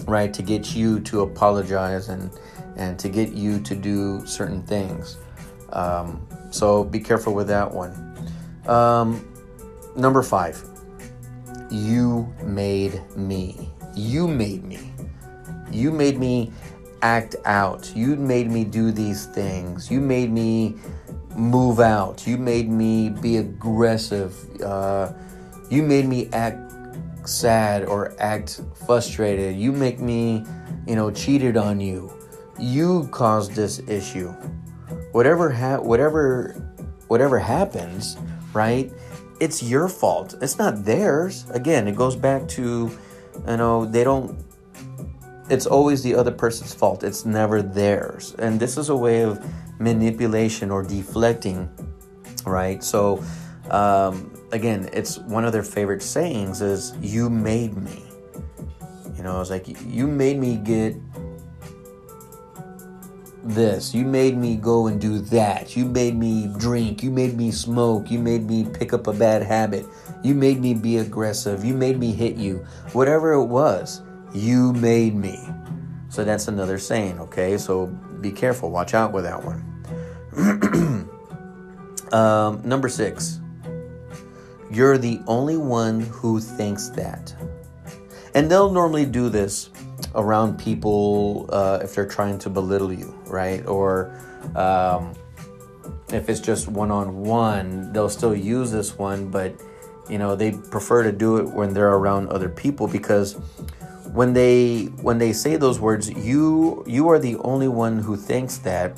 right? 0.06 0.32
To 0.34 0.42
get 0.42 0.74
you 0.74 1.00
to 1.00 1.22
apologize 1.22 2.08
and 2.08 2.30
and 2.76 2.98
to 2.98 3.08
get 3.08 3.32
you 3.32 3.60
to 3.60 3.74
do 3.74 4.26
certain 4.26 4.62
things. 4.62 5.16
Um, 5.72 6.26
so 6.50 6.84
be 6.84 7.00
careful 7.00 7.34
with 7.34 7.48
that 7.48 7.72
one. 7.72 8.05
Um, 8.68 9.26
number 9.96 10.22
five, 10.22 10.62
you 11.70 12.32
made 12.42 13.00
me. 13.16 13.70
You 13.94 14.28
made 14.28 14.64
me. 14.64 14.92
You 15.70 15.90
made 15.90 16.18
me 16.18 16.52
act 17.02 17.36
out. 17.44 17.92
You 17.94 18.16
made 18.16 18.50
me 18.50 18.64
do 18.64 18.90
these 18.90 19.26
things. 19.26 19.90
You 19.90 20.00
made 20.00 20.30
me 20.30 20.76
move 21.34 21.80
out. 21.80 22.26
You 22.26 22.38
made 22.38 22.68
me 22.68 23.10
be 23.10 23.38
aggressive. 23.38 24.34
Uh, 24.62 25.12
you 25.70 25.82
made 25.82 26.06
me 26.06 26.28
act 26.32 26.58
sad 27.28 27.84
or 27.84 28.14
act 28.20 28.60
frustrated. 28.86 29.56
You 29.56 29.72
make 29.72 30.00
me, 30.00 30.44
you 30.86 30.94
know, 30.94 31.10
cheated 31.10 31.56
on 31.56 31.80
you. 31.80 32.12
You 32.58 33.08
caused 33.12 33.52
this 33.52 33.80
issue. 33.88 34.30
Whatever 35.12 35.50
ha- 35.50 35.80
whatever 35.80 36.54
whatever 37.08 37.38
happens, 37.38 38.16
right? 38.56 38.90
It's 39.38 39.62
your 39.62 39.88
fault. 39.88 40.34
It's 40.40 40.58
not 40.58 40.84
theirs. 40.84 41.44
Again, 41.50 41.86
it 41.86 41.94
goes 41.94 42.16
back 42.16 42.48
to 42.56 42.90
you 43.46 43.56
know, 43.56 43.84
they 43.84 44.02
don't 44.02 44.42
it's 45.48 45.66
always 45.66 46.02
the 46.02 46.14
other 46.14 46.32
person's 46.32 46.74
fault. 46.74 47.04
It's 47.04 47.24
never 47.24 47.62
theirs. 47.62 48.34
And 48.38 48.58
this 48.58 48.76
is 48.76 48.88
a 48.88 48.96
way 48.96 49.22
of 49.22 49.44
manipulation 49.78 50.70
or 50.70 50.82
deflecting, 50.82 51.68
right? 52.44 52.82
So, 52.82 53.22
um, 53.70 54.32
again, 54.52 54.88
it's 54.92 55.18
one 55.18 55.44
of 55.44 55.52
their 55.52 55.62
favorite 55.62 56.02
sayings 56.02 56.62
is 56.62 56.94
"You 57.00 57.30
made 57.30 57.76
me." 57.76 58.02
You 59.16 59.22
know, 59.22 59.40
it's 59.40 59.50
like 59.50 59.66
you 59.86 60.06
made 60.06 60.38
me 60.38 60.56
get 60.56 60.96
this. 63.48 63.94
You 63.94 64.04
made 64.04 64.36
me 64.36 64.56
go 64.56 64.86
and 64.86 65.00
do 65.00 65.18
that. 65.20 65.76
You 65.76 65.84
made 65.84 66.16
me 66.16 66.52
drink. 66.58 67.02
You 67.02 67.10
made 67.10 67.36
me 67.36 67.50
smoke. 67.50 68.10
You 68.10 68.18
made 68.18 68.44
me 68.44 68.64
pick 68.64 68.92
up 68.92 69.06
a 69.06 69.12
bad 69.12 69.42
habit. 69.42 69.86
You 70.22 70.34
made 70.34 70.60
me 70.60 70.74
be 70.74 70.98
aggressive. 70.98 71.64
You 71.64 71.74
made 71.74 71.98
me 71.98 72.12
hit 72.12 72.36
you. 72.36 72.66
Whatever 72.92 73.32
it 73.32 73.46
was 73.46 74.02
you 74.36 74.72
made 74.74 75.14
me. 75.14 75.48
So 76.08 76.24
that's 76.24 76.48
another 76.48 76.78
saying, 76.78 77.18
okay? 77.20 77.58
So 77.58 77.86
be 78.20 78.30
careful. 78.30 78.70
Watch 78.70 78.94
out 78.94 79.12
with 79.12 79.24
that 79.24 79.42
one. 79.42 79.62
um, 82.12 82.62
number 82.64 82.88
six, 82.88 83.40
you're 84.70 84.98
the 84.98 85.20
only 85.26 85.56
one 85.56 86.00
who 86.00 86.40
thinks 86.40 86.88
that. 86.90 87.34
And 88.34 88.50
they'll 88.50 88.72
normally 88.72 89.06
do 89.06 89.28
this 89.28 89.70
around 90.14 90.58
people 90.58 91.48
uh, 91.50 91.80
if 91.82 91.94
they're 91.94 92.06
trying 92.06 92.38
to 92.40 92.50
belittle 92.50 92.92
you, 92.92 93.14
right? 93.26 93.66
Or 93.66 94.14
um, 94.54 95.14
if 96.12 96.28
it's 96.28 96.40
just 96.40 96.68
one 96.68 96.90
on 96.90 97.22
one, 97.22 97.92
they'll 97.92 98.08
still 98.08 98.34
use 98.34 98.70
this 98.70 98.98
one, 98.98 99.30
but 99.30 99.54
you 100.08 100.18
know 100.18 100.36
they 100.36 100.52
prefer 100.52 101.02
to 101.02 101.12
do 101.12 101.38
it 101.38 101.44
when 101.44 101.74
they're 101.74 101.94
around 101.94 102.28
other 102.28 102.48
people 102.48 102.86
because 102.86 103.34
when 104.12 104.32
they 104.32 104.84
when 105.02 105.18
they 105.18 105.32
say 105.32 105.56
those 105.56 105.80
words 105.80 106.10
you 106.10 106.84
you 106.86 107.08
are 107.08 107.18
the 107.18 107.36
only 107.38 107.68
one 107.68 107.98
who 107.98 108.16
thinks 108.16 108.58
that 108.58 108.96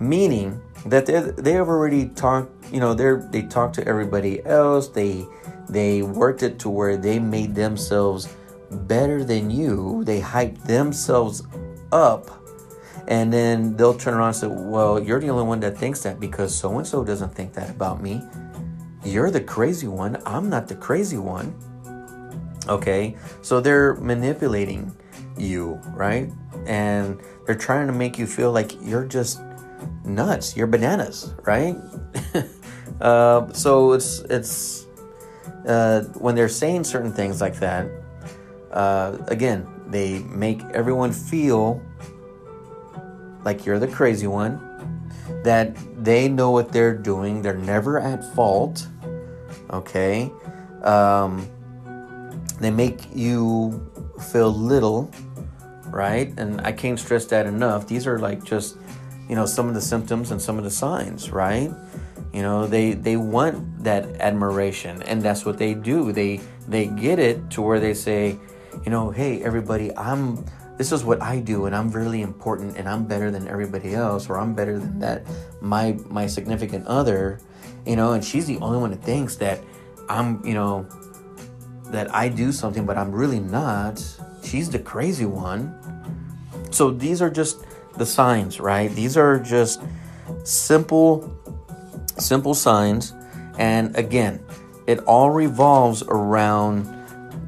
meaning 0.00 0.60
that 0.86 1.06
they 1.06 1.20
they 1.20 1.52
have 1.52 1.68
already 1.68 2.08
talked 2.10 2.50
you 2.72 2.80
know 2.80 2.94
they're 2.94 3.26
they 3.30 3.42
talk 3.42 3.72
to 3.72 3.86
everybody 3.88 4.44
else 4.44 4.88
they 4.88 5.26
they 5.68 6.02
worked 6.02 6.42
it 6.42 6.58
to 6.58 6.68
where 6.68 6.96
they 6.96 7.18
made 7.18 7.54
themselves 7.54 8.28
better 8.74 9.24
than 9.24 9.50
you 9.50 10.02
they 10.04 10.20
hype 10.20 10.56
themselves 10.58 11.42
up 11.92 12.30
and 13.06 13.32
then 13.32 13.76
they'll 13.76 13.96
turn 13.96 14.14
around 14.14 14.28
and 14.28 14.36
say 14.36 14.46
well 14.46 15.02
you're 15.02 15.20
the 15.20 15.28
only 15.28 15.44
one 15.44 15.60
that 15.60 15.76
thinks 15.76 16.02
that 16.02 16.18
because 16.20 16.54
so 16.54 16.78
and 16.78 16.86
so 16.86 17.04
doesn't 17.04 17.34
think 17.34 17.52
that 17.52 17.70
about 17.70 18.02
me 18.02 18.22
you're 19.04 19.30
the 19.30 19.40
crazy 19.40 19.86
one 19.86 20.20
i'm 20.26 20.48
not 20.48 20.68
the 20.68 20.74
crazy 20.74 21.18
one 21.18 21.54
Okay, 22.68 23.16
so 23.42 23.60
they're 23.60 23.94
manipulating 23.96 24.94
you, 25.36 25.80
right? 25.88 26.30
And 26.66 27.20
they're 27.44 27.54
trying 27.54 27.86
to 27.88 27.92
make 27.92 28.18
you 28.18 28.26
feel 28.26 28.52
like 28.52 28.72
you're 28.82 29.04
just 29.04 29.40
nuts, 30.04 30.56
you're 30.56 30.66
bananas, 30.66 31.34
right? 31.42 31.76
uh, 33.00 33.52
so 33.52 33.92
it's 33.92 34.20
it's 34.30 34.86
uh, 35.66 36.02
when 36.14 36.34
they're 36.34 36.48
saying 36.48 36.84
certain 36.84 37.12
things 37.12 37.40
like 37.40 37.56
that. 37.60 37.86
Uh, 38.74 39.16
again, 39.28 39.66
they 39.88 40.18
make 40.24 40.60
everyone 40.74 41.12
feel 41.12 41.80
like 43.44 43.64
you're 43.64 43.78
the 43.78 43.88
crazy 43.88 44.26
one, 44.26 44.60
that 45.44 45.76
they 46.02 46.28
know 46.28 46.50
what 46.50 46.72
they're 46.72 46.96
doing, 46.96 47.40
they're 47.42 47.56
never 47.56 47.98
at 47.98 48.24
fault. 48.34 48.86
Okay. 49.70 50.30
Um, 50.82 51.48
they 52.60 52.70
make 52.70 53.00
you 53.14 53.90
feel 54.32 54.52
little, 54.52 55.10
right? 55.86 56.32
And 56.38 56.60
I 56.62 56.72
can't 56.72 56.98
stress 56.98 57.26
that 57.26 57.46
enough. 57.46 57.86
These 57.86 58.06
are 58.06 58.18
like 58.18 58.44
just, 58.44 58.76
you 59.28 59.34
know, 59.34 59.46
some 59.46 59.68
of 59.68 59.74
the 59.74 59.80
symptoms 59.80 60.30
and 60.30 60.40
some 60.40 60.58
of 60.58 60.64
the 60.64 60.70
signs, 60.70 61.30
right? 61.30 61.70
You 62.32 62.42
know, 62.42 62.66
they 62.66 62.94
they 62.94 63.16
want 63.16 63.84
that 63.84 64.20
admiration, 64.20 65.02
and 65.02 65.22
that's 65.22 65.44
what 65.44 65.56
they 65.58 65.74
do. 65.74 66.12
They 66.12 66.40
they 66.66 66.86
get 66.88 67.18
it 67.18 67.50
to 67.50 67.62
where 67.62 67.78
they 67.78 67.94
say, 67.94 68.38
you 68.84 68.90
know, 68.90 69.10
hey 69.10 69.42
everybody, 69.42 69.96
I'm 69.96 70.44
this 70.76 70.90
is 70.90 71.04
what 71.04 71.22
I 71.22 71.38
do 71.38 71.66
and 71.66 71.74
I'm 71.74 71.90
really 71.90 72.22
important 72.22 72.76
and 72.76 72.88
I'm 72.88 73.06
better 73.06 73.30
than 73.30 73.46
everybody 73.46 73.94
else 73.94 74.28
or 74.28 74.38
I'm 74.38 74.54
better 74.54 74.78
than 74.78 74.98
that 75.00 75.24
my 75.60 75.96
my 76.08 76.26
significant 76.26 76.86
other, 76.86 77.40
you 77.86 77.96
know, 77.96 78.12
and 78.12 78.24
she's 78.24 78.46
the 78.46 78.58
only 78.58 78.78
one 78.78 78.90
that 78.90 79.02
thinks 79.02 79.36
that 79.36 79.60
I'm, 80.08 80.44
you 80.44 80.54
know, 80.54 80.86
that 81.86 82.12
I 82.14 82.28
do 82.28 82.50
something, 82.52 82.84
but 82.84 82.98
I'm 82.98 83.12
really 83.12 83.40
not. 83.40 84.02
She's 84.42 84.68
the 84.68 84.78
crazy 84.78 85.26
one. 85.26 85.78
So 86.70 86.90
these 86.90 87.22
are 87.22 87.30
just 87.30 87.64
the 87.96 88.06
signs, 88.06 88.58
right? 88.58 88.90
These 88.90 89.16
are 89.16 89.38
just 89.38 89.80
simple, 90.42 91.32
simple 92.18 92.54
signs. 92.54 93.14
And 93.58 93.94
again, 93.96 94.44
it 94.86 94.98
all 95.00 95.30
revolves 95.30 96.02
around 96.02 96.86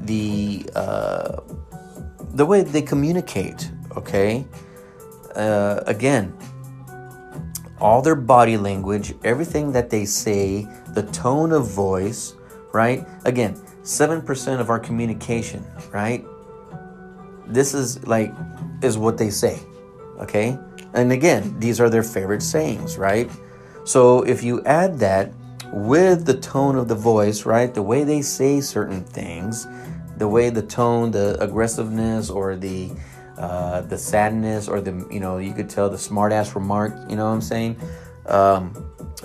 the 0.07 0.69
uh, 0.75 1.41
the 2.33 2.45
way 2.45 2.63
they 2.63 2.81
communicate. 2.81 3.71
Okay. 3.95 4.45
Uh, 5.35 5.81
again, 5.85 6.33
all 7.79 8.01
their 8.01 8.15
body 8.15 8.57
language, 8.57 9.13
everything 9.23 9.71
that 9.71 9.89
they 9.89 10.05
say, 10.05 10.67
the 10.93 11.03
tone 11.03 11.51
of 11.51 11.69
voice, 11.69 12.33
right? 12.73 13.05
Again, 13.25 13.55
7% 13.83 14.59
of 14.59 14.69
our 14.69 14.79
communication, 14.79 15.63
right? 15.91 16.25
This 17.45 17.73
is 17.73 18.05
like, 18.07 18.33
is 18.81 18.97
what 18.97 19.17
they 19.17 19.29
say, 19.29 19.59
okay? 20.19 20.57
And 20.93 21.11
again, 21.11 21.59
these 21.59 21.79
are 21.79 21.89
their 21.89 22.03
favorite 22.03 22.41
sayings, 22.41 22.97
right? 22.97 23.29
So 23.85 24.23
if 24.23 24.43
you 24.43 24.63
add 24.65 24.99
that 24.99 25.31
with 25.71 26.25
the 26.25 26.33
tone 26.33 26.75
of 26.75 26.87
the 26.87 26.95
voice, 26.95 27.45
right? 27.45 27.73
The 27.73 27.83
way 27.83 28.03
they 28.03 28.21
say 28.21 28.59
certain 28.61 29.03
things, 29.03 29.67
the 30.17 30.27
way 30.27 30.49
the 30.49 30.61
tone, 30.61 31.11
the 31.11 31.37
aggressiveness, 31.41 32.29
or 32.29 32.55
the 32.55 32.91
uh, 33.37 33.81
the 33.81 33.97
sadness, 33.97 34.67
or 34.67 34.81
the 34.81 35.07
you 35.11 35.19
know, 35.19 35.37
you 35.37 35.53
could 35.53 35.69
tell 35.69 35.89
the 35.89 35.97
smartass 35.97 36.55
remark. 36.55 36.93
You 37.09 37.15
know 37.15 37.25
what 37.25 37.33
I'm 37.33 37.41
saying? 37.41 37.77
Um, 38.25 38.73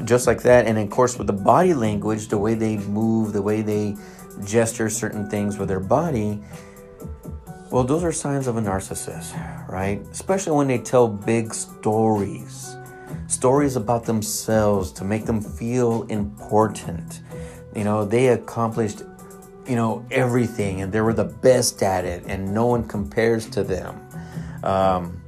just 0.04 0.26
like 0.26 0.42
that, 0.42 0.66
and 0.66 0.78
of 0.78 0.90
course 0.90 1.18
with 1.18 1.26
the 1.26 1.32
body 1.32 1.74
language, 1.74 2.28
the 2.28 2.38
way 2.38 2.54
they 2.54 2.76
move, 2.78 3.32
the 3.32 3.42
way 3.42 3.62
they 3.62 3.96
gesture 4.44 4.88
certain 4.88 5.28
things 5.28 5.58
with 5.58 5.68
their 5.68 5.80
body, 5.80 6.40
well, 7.70 7.84
those 7.84 8.04
are 8.04 8.12
signs 8.12 8.46
of 8.46 8.58
a 8.58 8.60
narcissist, 8.60 9.32
right? 9.68 10.00
Especially 10.10 10.52
when 10.52 10.68
they 10.68 10.78
tell 10.78 11.08
big 11.08 11.54
stories, 11.54 12.76
stories 13.28 13.76
about 13.76 14.04
themselves 14.04 14.92
to 14.92 15.04
make 15.04 15.24
them 15.24 15.40
feel 15.40 16.02
important. 16.04 17.20
You 17.74 17.84
know, 17.84 18.04
they 18.04 18.28
accomplished, 18.28 19.02
you 19.66 19.76
know, 19.76 20.04
everything 20.10 20.82
and 20.82 20.92
they 20.92 21.00
were 21.00 21.12
the 21.12 21.24
best 21.24 21.82
at 21.82 22.04
it 22.04 22.24
and 22.26 22.52
no 22.52 22.66
one 22.66 22.86
compares 22.88 23.48
to 23.50 23.62
them. 23.62 24.00
Um, 24.64 25.22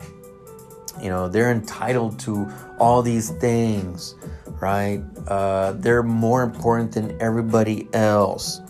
you 1.00 1.08
know, 1.08 1.28
they're 1.28 1.52
entitled 1.52 2.18
to 2.20 2.48
all 2.78 3.02
these 3.02 3.30
things, 3.30 4.14
right? 4.60 5.02
Uh, 5.28 5.72
they're 5.72 6.02
more 6.02 6.42
important 6.42 6.92
than 6.92 7.20
everybody 7.20 7.88
else. 7.92 8.60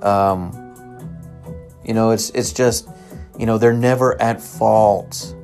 Um, 0.00 0.58
You 1.84 1.94
know, 1.94 2.12
it's 2.14 2.30
it's 2.30 2.52
just, 2.52 2.86
you 3.38 3.44
know, 3.44 3.58
they're 3.58 3.74
never 3.74 4.14
at 4.22 4.40
fault. 4.40 5.34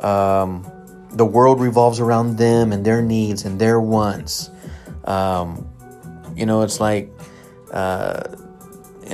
Um, 0.00 0.64
the 1.12 1.26
world 1.26 1.60
revolves 1.60 2.00
around 2.00 2.38
them 2.38 2.72
and 2.72 2.84
their 2.84 3.02
needs 3.02 3.44
and 3.44 3.60
their 3.60 3.78
wants. 3.78 4.50
Um, 5.04 5.68
you 6.34 6.46
know, 6.46 6.62
it's 6.64 6.80
like, 6.80 7.12
uh, 7.70 8.22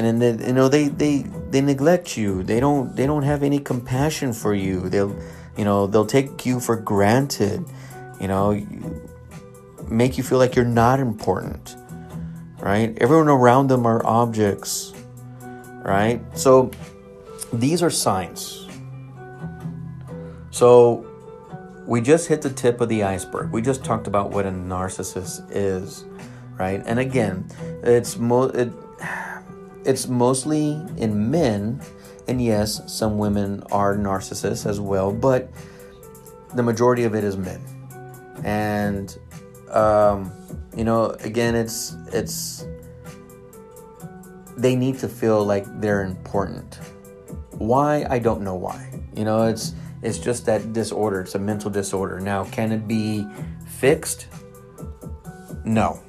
and 0.06 0.22
then 0.22 0.38
you 0.46 0.52
know 0.52 0.68
they 0.68 0.88
they 0.88 1.22
they 1.50 1.60
neglect 1.60 2.16
you. 2.16 2.42
They 2.42 2.60
don't 2.60 2.94
they 2.96 3.06
don't 3.06 3.22
have 3.22 3.42
any 3.42 3.58
compassion 3.58 4.32
for 4.32 4.54
you. 4.54 4.88
They'll 4.88 5.16
you 5.56 5.64
know 5.64 5.86
they'll 5.86 6.06
take 6.06 6.46
you 6.46 6.60
for 6.60 6.76
granted. 6.76 7.64
You 8.20 8.28
know, 8.28 8.60
make 9.88 10.18
you 10.18 10.24
feel 10.24 10.38
like 10.38 10.54
you're 10.54 10.64
not 10.64 11.00
important. 11.00 11.76
Right? 12.58 12.96
Everyone 12.98 13.28
around 13.28 13.68
them 13.68 13.86
are 13.86 14.04
objects. 14.04 14.92
Right? 15.82 16.20
So 16.36 16.70
these 17.52 17.82
are 17.82 17.90
signs. 17.90 18.68
So 20.50 21.06
we 21.86 22.00
just 22.00 22.28
hit 22.28 22.42
the 22.42 22.50
tip 22.50 22.80
of 22.80 22.88
the 22.88 23.02
iceberg. 23.02 23.50
We 23.50 23.62
just 23.62 23.84
talked 23.84 24.06
about 24.06 24.30
what 24.30 24.46
a 24.46 24.50
narcissist 24.50 25.44
is, 25.50 26.04
right? 26.58 26.82
And 26.86 27.00
again, 27.00 27.48
it's 27.82 28.16
mo- 28.16 28.44
it, 28.44 28.72
it's 29.84 30.08
mostly 30.08 30.80
in 30.96 31.30
men, 31.30 31.80
and 32.28 32.42
yes, 32.42 32.80
some 32.86 33.18
women 33.18 33.62
are 33.70 33.96
narcissists 33.96 34.66
as 34.66 34.80
well, 34.80 35.12
but 35.12 35.50
the 36.54 36.62
majority 36.62 37.04
of 37.04 37.14
it 37.14 37.24
is 37.24 37.36
men. 37.36 37.60
And 38.44 39.16
um, 39.70 40.32
you 40.76 40.84
know, 40.84 41.10
again, 41.20 41.54
it's 41.54 41.96
it's 42.12 42.66
they 44.56 44.76
need 44.76 44.98
to 44.98 45.08
feel 45.08 45.44
like 45.44 45.64
they're 45.80 46.02
important. 46.02 46.78
Why? 47.52 48.06
I 48.08 48.18
don't 48.18 48.42
know 48.42 48.54
why. 48.54 48.88
You 49.14 49.24
know, 49.24 49.46
it's 49.46 49.74
it's 50.02 50.18
just 50.18 50.46
that 50.46 50.72
disorder. 50.72 51.20
It's 51.20 51.34
a 51.34 51.38
mental 51.38 51.70
disorder. 51.70 52.20
Now, 52.20 52.44
can 52.44 52.72
it 52.72 52.88
be 52.88 53.26
fixed? 53.66 54.28
No. 55.64 56.00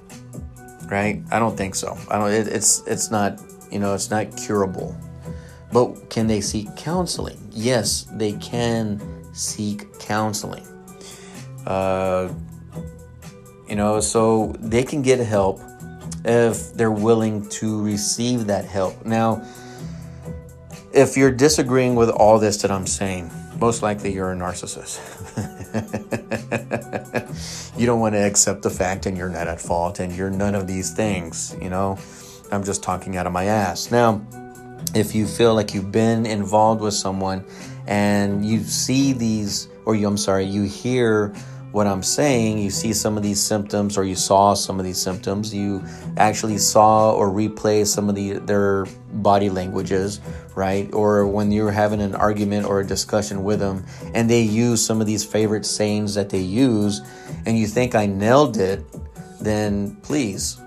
Right? 0.87 1.23
I 1.31 1.39
don't 1.39 1.57
think 1.57 1.75
so. 1.75 1.97
I 2.09 2.17
don't. 2.17 2.31
It, 2.31 2.47
it's 2.47 2.83
it's 2.87 3.11
not. 3.11 3.41
You 3.71 3.79
know, 3.79 3.93
it's 3.93 4.09
not 4.09 4.35
curable. 4.37 4.95
But 5.71 6.09
can 6.09 6.27
they 6.27 6.41
seek 6.41 6.75
counseling? 6.75 7.37
Yes, 7.51 8.05
they 8.11 8.33
can 8.33 9.01
seek 9.33 9.97
counseling. 9.99 10.65
Uh, 11.65 12.29
you 13.69 13.75
know, 13.75 13.99
so 14.01 14.53
they 14.59 14.83
can 14.83 15.01
get 15.01 15.19
help 15.19 15.61
if 16.25 16.73
they're 16.73 16.91
willing 16.91 17.47
to 17.49 17.81
receive 17.81 18.47
that 18.47 18.65
help. 18.65 19.05
Now, 19.05 19.43
if 20.93 21.15
you're 21.15 21.31
disagreeing 21.31 21.95
with 21.95 22.09
all 22.09 22.37
this 22.37 22.61
that 22.63 22.71
I'm 22.71 22.85
saying, 22.85 23.31
most 23.59 23.81
likely 23.81 24.11
you're 24.13 24.31
a 24.31 24.35
narcissist. 24.35 24.99
you 27.77 27.85
don't 27.85 27.99
want 27.99 28.15
to 28.15 28.19
accept 28.19 28.63
the 28.63 28.69
fact 28.69 29.05
and 29.05 29.17
you're 29.17 29.29
not 29.29 29.47
at 29.47 29.61
fault 29.61 29.99
and 29.99 30.13
you're 30.13 30.29
none 30.29 30.55
of 30.55 30.67
these 30.67 30.91
things, 30.91 31.55
you 31.61 31.69
know. 31.69 31.97
I'm 32.51 32.63
just 32.63 32.83
talking 32.83 33.17
out 33.17 33.25
of 33.25 33.33
my 33.33 33.45
ass. 33.45 33.91
Now, 33.91 34.21
if 34.93 35.15
you 35.15 35.25
feel 35.25 35.55
like 35.55 35.73
you've 35.73 35.91
been 35.91 36.25
involved 36.25 36.81
with 36.81 36.93
someone 36.93 37.45
and 37.87 38.45
you 38.45 38.59
see 38.63 39.13
these 39.13 39.69
or 39.85 39.95
you 39.95 40.07
I'm 40.07 40.17
sorry, 40.17 40.45
you 40.45 40.63
hear 40.63 41.33
what 41.71 41.87
I'm 41.87 42.03
saying, 42.03 42.57
you 42.57 42.69
see 42.69 42.91
some 42.91 43.15
of 43.15 43.23
these 43.23 43.41
symptoms 43.41 43.97
or 43.97 44.03
you 44.03 44.15
saw 44.15 44.53
some 44.53 44.77
of 44.79 44.85
these 44.85 45.01
symptoms, 45.01 45.53
you 45.53 45.81
actually 46.17 46.57
saw 46.57 47.13
or 47.13 47.29
replay 47.29 47.87
some 47.87 48.09
of 48.09 48.15
the 48.15 48.33
their 48.39 48.85
body 49.13 49.49
languages, 49.49 50.19
right? 50.53 50.93
Or 50.93 51.25
when 51.25 51.51
you're 51.51 51.71
having 51.71 52.01
an 52.01 52.13
argument 52.13 52.65
or 52.65 52.81
a 52.81 52.85
discussion 52.85 53.43
with 53.43 53.59
them 53.59 53.85
and 54.13 54.29
they 54.29 54.41
use 54.41 54.85
some 54.85 54.99
of 54.99 55.07
these 55.07 55.23
favorite 55.23 55.65
sayings 55.65 56.13
that 56.15 56.29
they 56.29 56.39
use 56.39 56.99
and 57.45 57.57
you 57.57 57.67
think 57.67 57.95
I 57.95 58.05
nailed 58.05 58.57
it, 58.57 58.83
then 59.39 59.95
please 60.01 60.59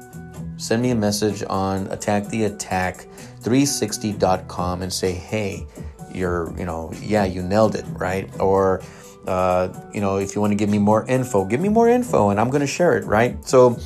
send 0.65 0.81
me 0.81 0.91
a 0.91 0.95
message 0.95 1.43
on 1.51 1.87
attacktheattack360.com 1.89 4.83
and 4.83 4.91
say, 4.91 5.13
"Hey, 5.13 5.67
you're, 6.13 6.59
you 6.59 6.65
know, 6.65 6.91
yeah, 7.03 7.25
you 7.25 7.43
nailed 7.43 7.75
it, 7.75 7.85
right?" 7.93 8.31
Or 8.41 8.81
uh, 9.27 9.69
you 9.93 10.01
know, 10.01 10.17
if 10.17 10.35
you 10.35 10.41
want 10.41 10.53
to 10.53 10.57
give 10.57 10.71
me 10.71 10.79
more 10.79 11.05
info, 11.07 11.45
give 11.45 11.61
me 11.61 11.69
more 11.69 11.87
info 11.89 12.31
and 12.31 12.41
I'm 12.41 12.49
going 12.51 12.63
to 12.63 12.67
share 12.67 12.97
it, 12.97 13.05
right? 13.05 13.37
So, 13.47 13.77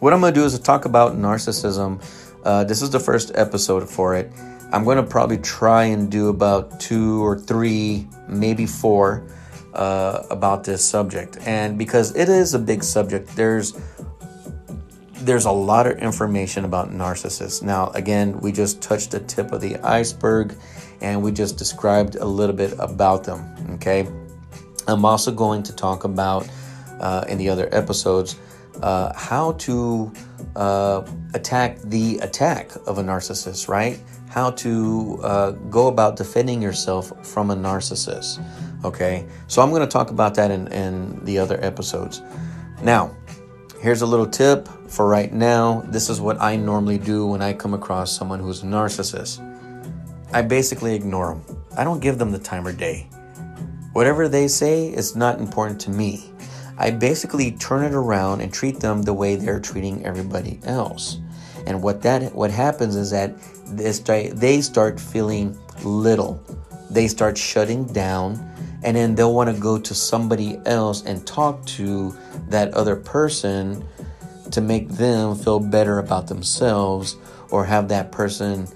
what 0.00 0.12
I'm 0.12 0.20
going 0.20 0.34
to 0.34 0.40
do 0.40 0.44
is 0.44 0.58
talk 0.58 0.84
about 0.84 1.16
narcissism. 1.16 2.02
Uh, 2.44 2.64
this 2.64 2.82
is 2.82 2.90
the 2.90 3.00
first 3.00 3.32
episode 3.34 3.88
for 3.88 4.14
it. 4.14 4.30
I'm 4.72 4.84
going 4.84 4.98
to 4.98 5.02
probably 5.02 5.38
try 5.38 5.84
and 5.84 6.10
do 6.10 6.28
about 6.28 6.80
two 6.80 7.24
or 7.24 7.38
three, 7.38 8.06
maybe 8.28 8.66
four, 8.66 9.26
uh, 9.74 10.24
about 10.30 10.64
this 10.64 10.84
subject. 10.84 11.38
And 11.46 11.78
because 11.78 12.16
it 12.16 12.28
is 12.28 12.54
a 12.54 12.58
big 12.58 12.82
subject, 12.82 13.28
there's 13.36 13.78
there's 15.26 15.44
a 15.44 15.50
lot 15.50 15.88
of 15.88 15.98
information 15.98 16.64
about 16.64 16.90
narcissists. 16.92 17.60
Now, 17.60 17.90
again, 17.90 18.38
we 18.38 18.52
just 18.52 18.80
touched 18.80 19.10
the 19.10 19.18
tip 19.18 19.50
of 19.50 19.60
the 19.60 19.76
iceberg, 19.78 20.54
and 21.00 21.20
we 21.20 21.32
just 21.32 21.58
described 21.58 22.14
a 22.14 22.24
little 22.24 22.54
bit 22.54 22.72
about 22.78 23.24
them. 23.24 23.42
Okay. 23.74 24.08
I'm 24.86 25.04
also 25.04 25.32
going 25.32 25.64
to 25.64 25.74
talk 25.74 26.04
about 26.04 26.48
uh, 27.00 27.24
in 27.28 27.38
the 27.38 27.48
other 27.48 27.68
episodes 27.72 28.36
uh, 28.82 29.12
how 29.14 29.52
to 29.52 30.12
uh, 30.54 31.02
attack 31.34 31.80
the 31.80 32.18
attack 32.18 32.70
of 32.86 32.98
a 32.98 33.02
narcissist, 33.02 33.68
right? 33.68 33.98
How 34.28 34.52
to 34.52 35.18
uh, 35.24 35.50
go 35.70 35.88
about 35.88 36.16
defending 36.16 36.62
yourself 36.62 37.26
from 37.26 37.50
a 37.50 37.56
narcissist. 37.56 38.44
Okay, 38.84 39.26
so 39.48 39.60
I'm 39.60 39.70
going 39.70 39.82
to 39.82 39.88
talk 39.88 40.10
about 40.10 40.36
that 40.36 40.52
in, 40.52 40.68
in 40.68 41.24
the 41.24 41.38
other 41.38 41.58
episodes. 41.64 42.22
Now, 42.80 43.16
here's 43.80 44.02
a 44.02 44.06
little 44.06 44.26
tip 44.26 44.68
for 44.96 45.06
right 45.06 45.30
now. 45.30 45.82
This 45.88 46.08
is 46.08 46.22
what 46.22 46.40
I 46.40 46.56
normally 46.56 46.96
do 46.96 47.26
when 47.26 47.42
I 47.42 47.52
come 47.52 47.74
across 47.74 48.16
someone 48.16 48.40
who's 48.40 48.62
a 48.62 48.66
narcissist. 48.66 49.42
I 50.32 50.40
basically 50.40 50.94
ignore 50.94 51.34
them. 51.34 51.62
I 51.76 51.84
don't 51.84 52.00
give 52.00 52.16
them 52.16 52.32
the 52.32 52.38
time 52.38 52.66
or 52.66 52.72
day. 52.72 53.06
Whatever 53.92 54.26
they 54.26 54.48
say 54.48 54.86
is 54.86 55.14
not 55.14 55.38
important 55.38 55.78
to 55.82 55.90
me. 55.90 56.32
I 56.78 56.90
basically 56.92 57.52
turn 57.52 57.84
it 57.84 57.92
around 57.92 58.40
and 58.40 58.50
treat 58.50 58.80
them 58.80 59.02
the 59.02 59.12
way 59.12 59.36
they're 59.36 59.60
treating 59.60 60.04
everybody 60.06 60.60
else. 60.64 61.18
And 61.66 61.82
what 61.82 62.00
that 62.00 62.34
what 62.34 62.50
happens 62.50 62.96
is 62.96 63.10
that 63.10 63.34
they 63.66 63.92
start, 63.92 64.30
they 64.36 64.62
start 64.62 64.98
feeling 64.98 65.58
little. 65.84 66.42
They 66.90 67.06
start 67.06 67.36
shutting 67.36 67.84
down 67.84 68.40
and 68.82 68.96
then 68.96 69.14
they'll 69.14 69.34
want 69.34 69.54
to 69.54 69.60
go 69.60 69.78
to 69.78 69.94
somebody 69.94 70.58
else 70.64 71.04
and 71.04 71.26
talk 71.26 71.66
to 71.66 72.16
that 72.48 72.72
other 72.72 72.96
person 72.96 73.86
to 74.52 74.60
make 74.60 74.88
them 74.88 75.36
feel 75.36 75.60
better 75.60 75.98
about 75.98 76.28
themselves 76.28 77.16
or 77.50 77.64
have 77.64 77.88
that 77.88 78.12
person 78.12 78.66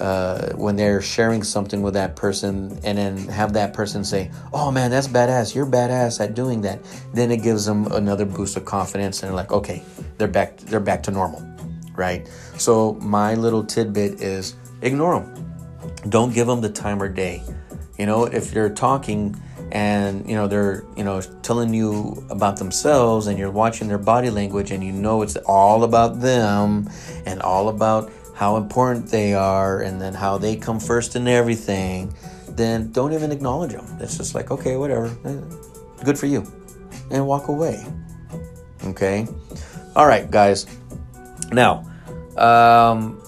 uh, 0.00 0.52
when 0.54 0.76
they're 0.76 1.02
sharing 1.02 1.42
something 1.42 1.82
with 1.82 1.94
that 1.94 2.14
person 2.14 2.78
and 2.84 2.98
then 2.98 3.16
have 3.28 3.52
that 3.52 3.72
person 3.72 4.04
say, 4.04 4.30
Oh 4.52 4.70
man, 4.70 4.90
that's 4.90 5.08
badass. 5.08 5.54
You're 5.54 5.66
badass 5.66 6.20
at 6.20 6.34
doing 6.34 6.60
that. 6.62 6.80
Then 7.12 7.30
it 7.30 7.42
gives 7.42 7.66
them 7.66 7.90
another 7.92 8.24
boost 8.24 8.56
of 8.56 8.64
confidence 8.64 9.22
and 9.22 9.34
like, 9.34 9.50
okay, 9.50 9.82
they're 10.16 10.28
back, 10.28 10.56
they're 10.58 10.80
back 10.80 11.02
to 11.04 11.10
normal. 11.10 11.44
Right. 11.96 12.28
So 12.58 12.94
my 12.94 13.34
little 13.34 13.64
tidbit 13.64 14.20
is 14.20 14.54
ignore 14.82 15.20
them. 15.20 15.54
Don't 16.08 16.32
give 16.32 16.46
them 16.46 16.60
the 16.60 16.70
time 16.70 17.02
or 17.02 17.08
day. 17.08 17.42
You 17.98 18.06
know, 18.06 18.24
if 18.24 18.52
you're 18.54 18.70
talking 18.70 19.34
and 19.72 20.28
you 20.28 20.34
know 20.34 20.46
they're 20.46 20.84
you 20.96 21.04
know 21.04 21.20
telling 21.42 21.74
you 21.74 22.24
about 22.30 22.56
themselves 22.56 23.26
and 23.26 23.38
you're 23.38 23.50
watching 23.50 23.88
their 23.88 23.98
body 23.98 24.30
language 24.30 24.70
and 24.70 24.82
you 24.82 24.92
know 24.92 25.22
it's 25.22 25.36
all 25.46 25.84
about 25.84 26.20
them 26.20 26.88
and 27.26 27.42
all 27.42 27.68
about 27.68 28.10
how 28.38 28.56
important 28.56 29.08
they 29.08 29.34
are 29.34 29.82
and 29.82 30.00
then 30.00 30.14
how 30.14 30.38
they 30.38 30.54
come 30.54 30.78
first 30.78 31.16
in 31.16 31.26
everything, 31.26 32.14
then 32.50 32.92
don't 32.92 33.12
even 33.12 33.32
acknowledge 33.32 33.72
them. 33.72 33.84
It's 34.00 34.16
just 34.16 34.32
like, 34.32 34.52
okay, 34.52 34.76
whatever, 34.76 35.06
eh, 35.24 35.40
good 36.04 36.16
for 36.16 36.26
you, 36.26 36.46
and 37.10 37.26
walk 37.26 37.48
away. 37.48 37.84
Okay? 38.84 39.26
All 39.96 40.06
right, 40.06 40.30
guys. 40.30 40.66
Now, 41.50 41.84
um, 42.36 43.20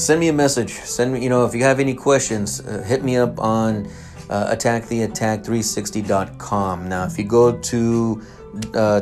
send 0.00 0.20
me 0.20 0.28
a 0.28 0.32
message. 0.32 0.72
Send 0.72 1.12
me, 1.12 1.22
you 1.22 1.28
know, 1.28 1.44
if 1.44 1.54
you 1.54 1.62
have 1.62 1.78
any 1.78 1.92
questions, 1.94 2.60
uh, 2.60 2.82
hit 2.82 3.04
me 3.04 3.16
up 3.16 3.38
on 3.38 3.86
uh, 4.30 4.54
attacktheattack360.com. 4.54 6.88
Now, 6.88 7.04
if 7.04 7.18
you 7.18 7.24
go 7.24 7.58
to 7.58 8.22
uh, 8.74 9.00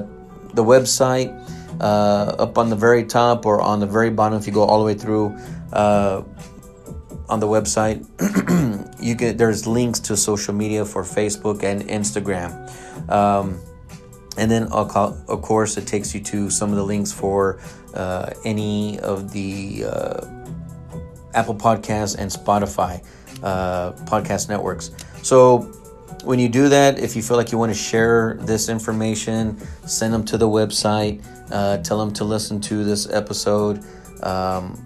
the 0.54 0.64
website, 0.64 1.32
uh, 1.80 2.34
up 2.38 2.58
on 2.58 2.68
the 2.70 2.76
very 2.76 3.04
top 3.04 3.46
or 3.46 3.60
on 3.60 3.78
the 3.80 3.86
very 3.86 4.10
bottom 4.10 4.38
if 4.38 4.46
you 4.46 4.52
go 4.52 4.64
all 4.64 4.80
the 4.80 4.84
way 4.84 4.94
through 4.94 5.36
uh, 5.72 6.22
on 7.28 7.38
the 7.38 7.46
website 7.46 8.04
you 9.00 9.14
get 9.14 9.38
there's 9.38 9.64
links 9.64 10.00
to 10.00 10.16
social 10.16 10.52
media 10.52 10.84
for 10.84 11.04
facebook 11.04 11.62
and 11.62 11.82
instagram 11.82 12.50
um, 13.10 13.60
and 14.36 14.50
then 14.50 14.64
of 14.72 14.90
course 15.42 15.76
it 15.76 15.86
takes 15.86 16.12
you 16.14 16.20
to 16.20 16.50
some 16.50 16.70
of 16.70 16.76
the 16.76 16.82
links 16.82 17.12
for 17.12 17.60
uh, 17.94 18.30
any 18.44 18.98
of 19.00 19.32
the 19.32 19.84
Apple 21.34 21.54
Podcasts 21.54 22.16
and 22.18 22.30
Spotify 22.30 23.04
uh, 23.42 23.92
podcast 24.04 24.48
networks. 24.48 24.90
So 25.22 25.72
when 26.24 26.38
you 26.38 26.48
do 26.48 26.68
that, 26.68 26.98
if 26.98 27.16
you 27.16 27.22
feel 27.22 27.36
like 27.36 27.52
you 27.52 27.58
want 27.58 27.72
to 27.72 27.78
share 27.78 28.38
this 28.40 28.68
information, 28.68 29.58
send 29.86 30.12
them 30.12 30.24
to 30.26 30.38
the 30.38 30.48
website. 30.48 31.24
Uh, 31.50 31.78
tell 31.78 31.98
them 31.98 32.12
to 32.14 32.24
listen 32.24 32.60
to 32.60 32.84
this 32.84 33.08
episode. 33.08 33.82
Um, 34.22 34.84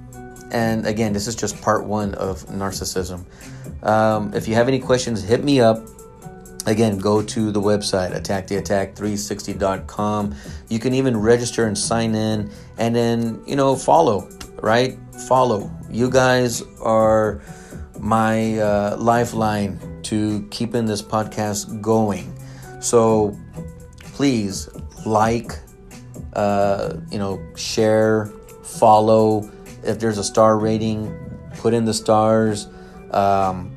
and 0.52 0.86
again, 0.86 1.12
this 1.12 1.26
is 1.26 1.34
just 1.34 1.60
part 1.62 1.84
one 1.84 2.14
of 2.14 2.44
narcissism. 2.46 3.24
Um, 3.82 4.32
if 4.34 4.46
you 4.46 4.54
have 4.54 4.68
any 4.68 4.78
questions, 4.78 5.22
hit 5.22 5.42
me 5.42 5.60
up. 5.60 5.82
Again, 6.66 6.98
go 6.98 7.22
to 7.22 7.50
the 7.50 7.60
website, 7.60 8.14
attacktheattack360.com. 8.14 10.34
You 10.68 10.78
can 10.78 10.94
even 10.94 11.16
register 11.16 11.66
and 11.66 11.76
sign 11.76 12.14
in 12.14 12.52
and 12.78 12.94
then, 12.94 13.42
you 13.46 13.56
know, 13.56 13.74
follow, 13.74 14.28
right? 14.60 14.96
Follow. 15.12 15.70
You 15.90 16.10
guys 16.10 16.62
are 16.80 17.40
my 17.98 18.58
uh, 18.58 18.96
lifeline 18.98 19.78
to 20.04 20.46
keeping 20.50 20.86
this 20.86 21.02
podcast 21.02 21.80
going. 21.80 22.36
So 22.80 23.38
please 23.98 24.68
like, 25.06 25.52
uh, 26.32 26.96
you 27.10 27.18
know, 27.18 27.40
share, 27.56 28.32
follow. 28.62 29.50
If 29.84 29.98
there's 29.98 30.18
a 30.18 30.24
star 30.24 30.58
rating, 30.58 31.14
put 31.58 31.74
in 31.74 31.84
the 31.84 31.94
stars. 31.94 32.68
Um, 33.10 33.70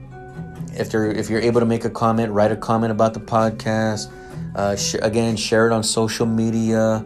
if 0.74 0.94
you're 0.94 1.12
if 1.12 1.30
you're 1.30 1.42
able 1.42 1.60
to 1.60 1.66
make 1.66 1.86
a 1.86 1.90
comment, 1.90 2.32
write 2.32 2.52
a 2.52 2.56
comment 2.56 2.92
about 2.92 3.14
the 3.14 3.20
podcast. 3.20 4.12
Uh, 4.56 4.76
sh- 4.76 4.96
again, 5.02 5.36
share 5.36 5.68
it 5.68 5.74
on 5.74 5.84
social 5.84 6.26
media. 6.26 7.06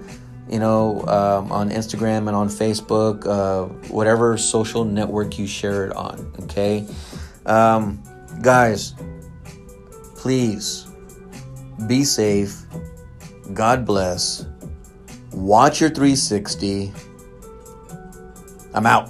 You 0.49 0.59
know, 0.59 1.01
um, 1.01 1.51
on 1.51 1.69
Instagram 1.69 2.27
and 2.27 2.35
on 2.35 2.49
Facebook, 2.49 3.25
uh, 3.27 3.65
whatever 3.89 4.37
social 4.37 4.83
network 4.83 5.37
you 5.37 5.45
share 5.45 5.85
it 5.85 5.95
on. 5.95 6.33
Okay, 6.43 6.87
um, 7.45 8.01
guys, 8.41 8.95
please 10.15 10.87
be 11.87 12.03
safe. 12.03 12.65
God 13.53 13.85
bless. 13.85 14.45
Watch 15.31 15.81
your 15.81 15.89
360. 15.89 16.91
I'm 18.73 18.85
out. 18.85 19.09